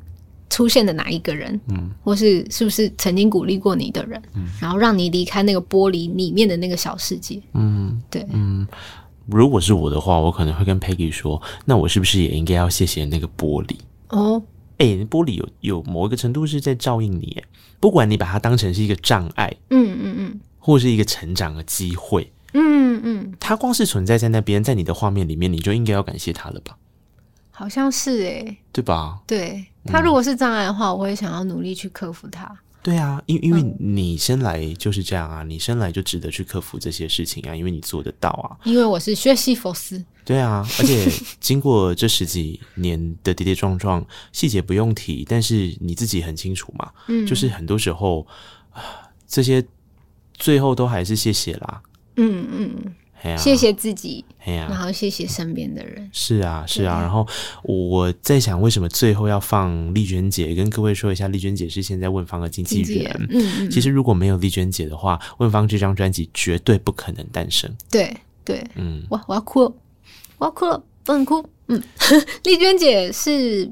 [0.49, 1.57] 出现的哪一个人？
[1.69, 4.21] 嗯，或是是不是曾经鼓励过你的人？
[4.35, 7.41] 嗯，然后让你离开那个玻璃里面的那个小世界？
[7.53, 8.67] 嗯，对，嗯，
[9.27, 13.77] 如果是我的话，我可能会跟 Peggy 说，那我是不是也应该要谢谢那个玻璃？
[14.09, 14.43] 哦。
[14.77, 17.43] 哎、欸，玻璃有有某一个程度是在照应你，
[17.79, 26.77] 不管你把它当成是一个障碍，嗯嗯嗯，或是一个成长的机会，嗯嗯，它光是存在在那边，在你的画面里面，你就应该要感谢它了吧？
[27.51, 29.19] 好像是哎，对吧？
[29.25, 32.53] 对，它如果是障碍的话，我会想要努力去克服它。
[32.85, 38.53] 对啊，因因为你生来就是这样啊，你生来就值得去克服这些事情啊，因为你做得到啊。
[38.63, 40.05] 因为我是学习佛斯。
[40.23, 46.91] 对啊，而且经过这十几年的跌跌撞撞，细节不用提，但是你自己很清楚嘛。
[47.07, 48.27] 嗯，就是很多时候
[48.71, 48.83] 啊，
[49.27, 49.65] 这些
[50.35, 51.81] 最后都还是谢谢啦。
[52.17, 52.95] 嗯嗯。
[53.37, 56.07] 谢谢自己，然后谢谢身边的人。
[56.11, 57.01] 是啊，是啊。
[57.01, 57.25] 然后
[57.63, 60.53] 我在想，为什么最后要放丽娟姐？
[60.53, 63.27] 跟各位说一下，丽娟姐是现在问方的经纪人。
[63.31, 63.71] 嗯嗯。
[63.71, 67.73] 其实如果没有丽娟姐的话，问方这张专辑绝对不可能诞生。
[67.89, 69.03] 对对，嗯。
[69.09, 69.73] 我，我要哭了，
[70.37, 71.43] 我要哭了，不能哭。
[71.67, 71.81] 嗯，
[72.43, 73.71] 丽娟姐是。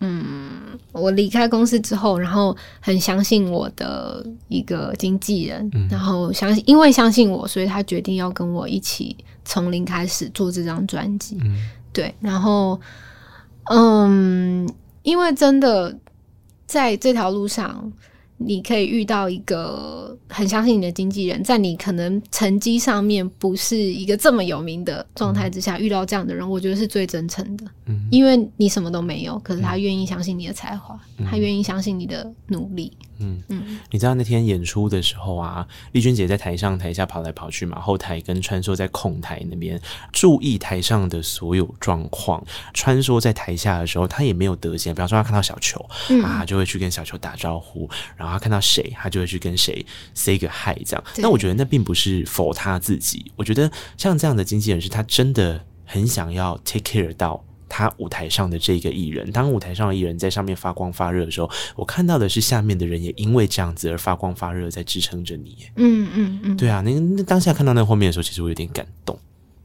[0.00, 11.38] 嗯，我离开公司之后，然后很相信我的一个经纪人，嗯、然后相信，因为相信我，所以他决定要跟我一起从零开始做这张专辑。
[11.42, 11.56] 嗯、
[11.92, 12.80] 对，然后，
[13.64, 14.68] 嗯，
[15.02, 15.96] 因为真的
[16.66, 17.92] 在这条路上。
[18.42, 27.64] 你可以遇到一个很相信你的经纪人，在你可能成绩上面不是一个这么有名的状态之下，遇到这样的人，我觉得是最真诚的。
[27.84, 32.90] 嗯，因为你什么都没有，可是他愿意相信你的才华，嗯、他愿意相信你的努力。
[33.20, 39.80] 嗯嗯，你知道那天演出的时候啊，丽君姐在台上台下跑来跑去嘛，后台跟穿梭在控台那边，
[40.12, 42.44] 注意台上的所有状况。
[42.74, 51.04] 穿梭在台下的时候，她也没有得闲，比方说她看到小球、嗯、啊，就会去跟小球打招呼，然后她看到谁，她就会去跟谁 say 个 hi 这样。
[51.16, 57.44] 那我觉得那并不是 for 他自己，我觉得像这样的经纪人是他真的很想要 take care 到。
[57.70, 65.56] 他舞台上的这个艺人，当舞台上的艺人在上面发光发热的时候，我看到的是下面的人也因为这样子而发光发热，在支撑着你。
[65.76, 69.16] 嗯嗯嗯，对啊，那那当下看到那个画面的时候，其实我有点感动。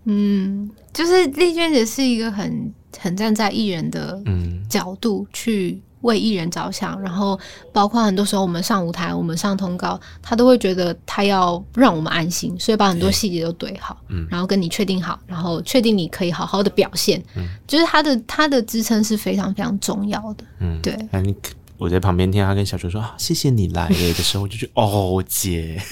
[0.05, 4.21] 嗯，就是丽娟姐是一个很很站在艺人的
[4.69, 5.81] 角度去。
[6.05, 7.37] 为艺人着想，然后
[7.73, 20.97] 包括很多时候我们上舞台，我们上通告，他都会觉得他要让我们安心，所以把很多细节都对好，嗯，然后跟你确定好，然后确定你可以好好的表现，嗯，就是他的他的支撑是非常非常重要的，嗯，对。
[21.11, 21.35] 那你
[21.77, 25.81] 我在旁边听他跟小球说啊，谢谢你来的时候，我就觉得哦，姐。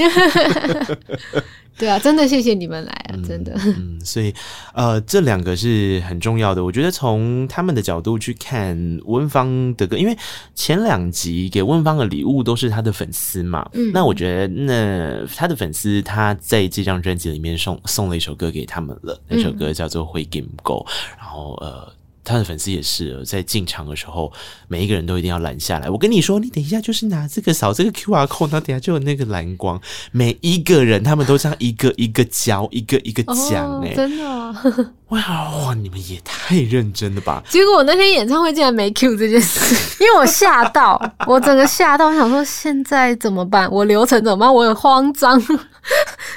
[1.75, 3.51] 对啊，真的谢谢你们来啊，嗯、真的。
[3.65, 4.31] 嗯，所以
[4.75, 6.63] 呃，这两个是很重要的。
[6.63, 10.15] 我觉得从他们的角度去看温芳的歌，因为
[10.53, 13.67] 前两集给温芳的礼物都是他的粉丝嘛。
[13.73, 20.85] 嗯，那我觉得那他的粉丝他在这张专辑里面送送了一首歌给他们了，那首歌叫做《会 Game Go》，
[21.17, 21.91] 然后呃。
[22.23, 24.31] 他的粉丝也是在进场的时候，
[24.67, 25.89] 每一个人都一定要拦下来。
[25.89, 29.79] 我跟你说，你等一下就是拿这个扫这个 QR code，那等下就有那个蓝光。
[30.11, 34.23] 每一个人他们都这样一个一个教，一个一个讲，哎，真的
[35.09, 37.43] 哇，你们也太认真了吧！
[37.49, 43.69] 结果我那天演唱会竟然没 Q 这件事，因为我吓到，我整个吓到，我想说现在怎么办？
[43.71, 44.51] 我流程怎么办？
[44.51, 45.39] 我很慌张。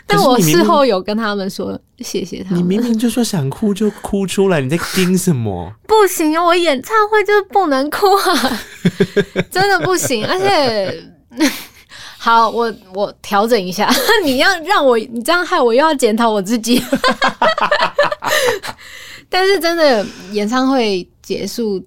[0.09, 2.61] 但我事后有跟他们说谢谢他们。
[2.61, 5.73] 你明明就说想哭就哭出来，你在盯什么？
[5.89, 8.61] 不行，我演唱会就是不能哭啊，
[9.51, 10.25] 真的不行。
[10.25, 11.03] 而且，
[12.17, 13.93] 好，我我调整一下。
[14.23, 16.81] 你要让我你这样害我又要检讨我自己。
[19.29, 21.85] 但是真的演唱会结束，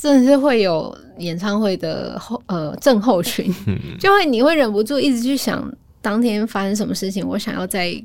[0.00, 3.54] 真的是会有演唱会的后呃症候群，
[4.00, 5.72] 就会你会忍不住一直去想。
[6.02, 7.26] 当天发生什么事情？
[7.26, 8.02] 我想要在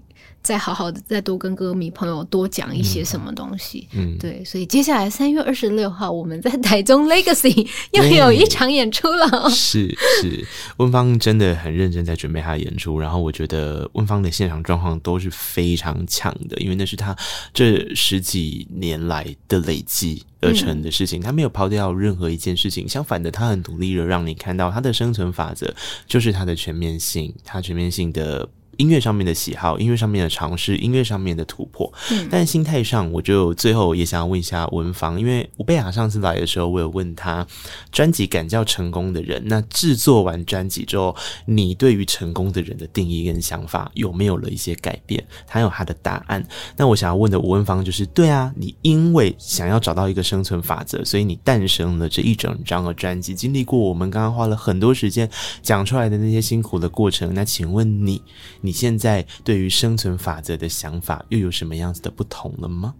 [0.47, 3.85] 再好好的再多跟歌迷朋友多讲一些什么东西。
[3.91, 9.49] 嗯，对，所以接下来三月二十六号，我们在台中 Legacy 又有一场演出了。
[9.49, 17.13] 是是，温芳真的很认真在准备他的演出，然后我觉得温芳的现场状况都是非常强的，因为那是他
[17.53, 25.75] 这十几年来的累积而成的事情，他没有抛掉任何一件事情，相反的，他很努力的让你看到他的生存法则
[26.07, 28.47] 就是他的全面性，他全面性的。
[28.77, 37.45] 音乐上面的喜好，音乐上面的尝试，音乐上面的突破，嗯，但心态上，我就最后也想要问一下文芳，因为吴贝雅上次来的时候，我有问他
[37.91, 45.25] 专辑感叫成功的人，那制作完专辑之后，你对于成功的人的定义跟想法有没有了一些改变？
[45.45, 46.45] 他有他的答案。
[46.75, 55.29] 那我想要问的吴文芳就是，对啊，你因为想要找到一个生存法则，所以你诞生了这一整张的专辑，经历过我们刚刚花了很多时间
[55.61, 58.21] 讲出来的那些辛苦的过程，那请问你？
[58.67, 62.93] 你现在对于生存法则的想法又有什么样子的不同了吗？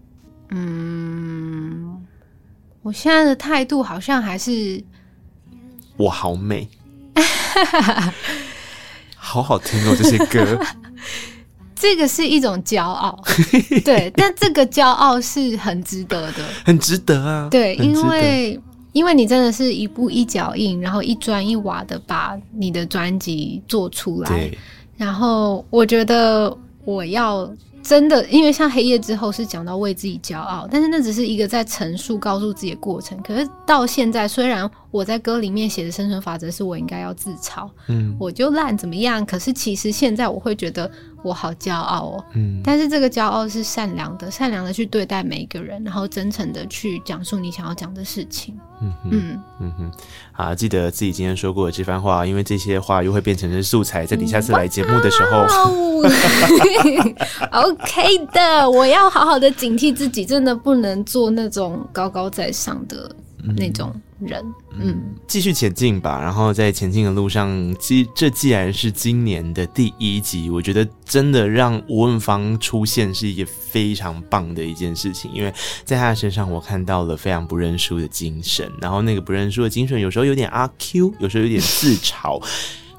[0.52, 2.06] 嗯，
[2.81, 4.81] 我现在的态度好像还是
[5.98, 6.69] 我好美，
[9.18, 10.57] 好好听哦，这些歌，
[11.76, 13.22] 这个是一种骄傲，
[13.84, 18.57] 对，但这个骄傲是很值得的，很值得啊，对，因为。
[18.94, 24.49] 因为你真的是一步一脚印，然后一砖一瓦的把你的专辑做出来。
[24.98, 25.06] 对。
[25.06, 27.49] 然后我觉得我要。
[27.84, 33.18] 真的，因为像黑夜之后是讲到为自己骄傲，但是那只是一个在陈述、告诉自己的过程。
[33.22, 39.26] 可是到现在，虽然我在歌里面写的生存法则是我应该要自嘲，嗯，我就烂怎么样？
[39.26, 40.91] 可是其实现在我会觉得
[41.23, 48.57] 我好骄傲哦，嗯，但是这个骄傲是善良的，善良的去对待每一个人，然后真诚的去讲述你想要讲的事情。
[48.81, 49.41] 嗯哼嗯。
[49.60, 49.91] 嗯哼，
[50.31, 55.45] 好，记得自己今天说过的这番话，因为这些话又会变成是素材，在你下次来节目的时候。
[57.52, 63.11] OK 的，我要好好的警惕自己，真的不能做那种高高在上的
[63.43, 63.93] 那种。
[64.19, 66.19] 人，嗯，继续前进吧。
[66.19, 75.53] 然后在前进的路上，既这既然是今年的第一集，我觉得真的让吴文芳出现是一件非常棒的一件事情，因为
[75.85, 78.68] 在他的身上我看到了非常不认输的精神。
[78.81, 82.43] 然后那个不认输的精神，有时候有点阿 Q，有时候有点自嘲。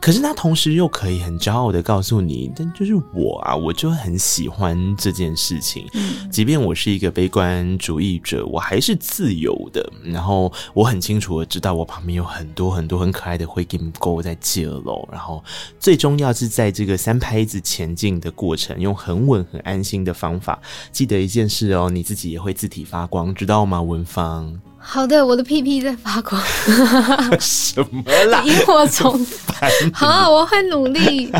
[0.00, 5.86] 可是他同时又可以很骄傲的告诉你，但就是我啊，我就很喜欢这件事情。
[5.92, 9.86] 嗯，即便我是一个悲观主义者，我还是自由的。
[10.04, 15.06] 然后我很清楚的知道，我旁边有很多很多很可爱的灰金狗在接龙。
[15.10, 15.42] 然后
[15.78, 20.58] 最重要是在这个三拍子前进的过程，用很稳很安心的方法。
[20.92, 23.82] 记得一件事哦，你自己也会自体发光，知道吗？
[23.82, 24.58] 文芳。
[24.78, 26.40] 好的，我的屁屁在发光。
[27.38, 28.42] 什么啦？
[28.44, 29.26] 萤火虫。
[29.92, 31.30] 好，我会努力。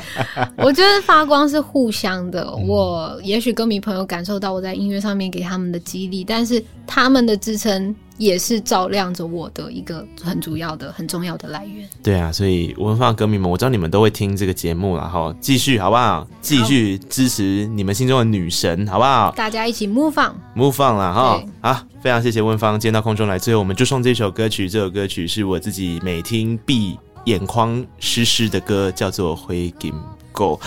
[0.56, 2.43] 我觉得发光是互相的。
[2.43, 7.94] 嗯、我也许歌迷朋友感受到我在音乐上面给他们的激励，但是他们的支撑。
[8.19, 11.89] 也是照亮着我的一个很主要的、很重要的来源。
[12.03, 16.27] 对啊，所以吴汶芳歌迷们，我知道你们都会听这个节目，然后继续好不好？
[16.43, 19.32] 继续支持你们心中的女神，好不好？
[19.36, 21.43] 大家一起 move on，move on 了哈。
[21.61, 24.69] 好，非常谢谢温芳，今天到空中来，最后我们就送这首歌曲。
[24.69, 29.93] 这首歌曲是我自己每听必眼眶湿湿的歌，叫做《灰金
[30.32, 30.59] 狗》。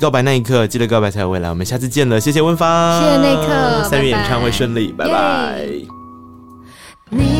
[0.00, 1.50] 告白那一刻，记得告白才有未来。
[1.50, 5.99] 我们下次见了，谢谢温芳，谢谢那一刻，三月演唱会顺利，拜拜。
[7.10, 7.24] 拜拜。
[7.24, 7.39] 你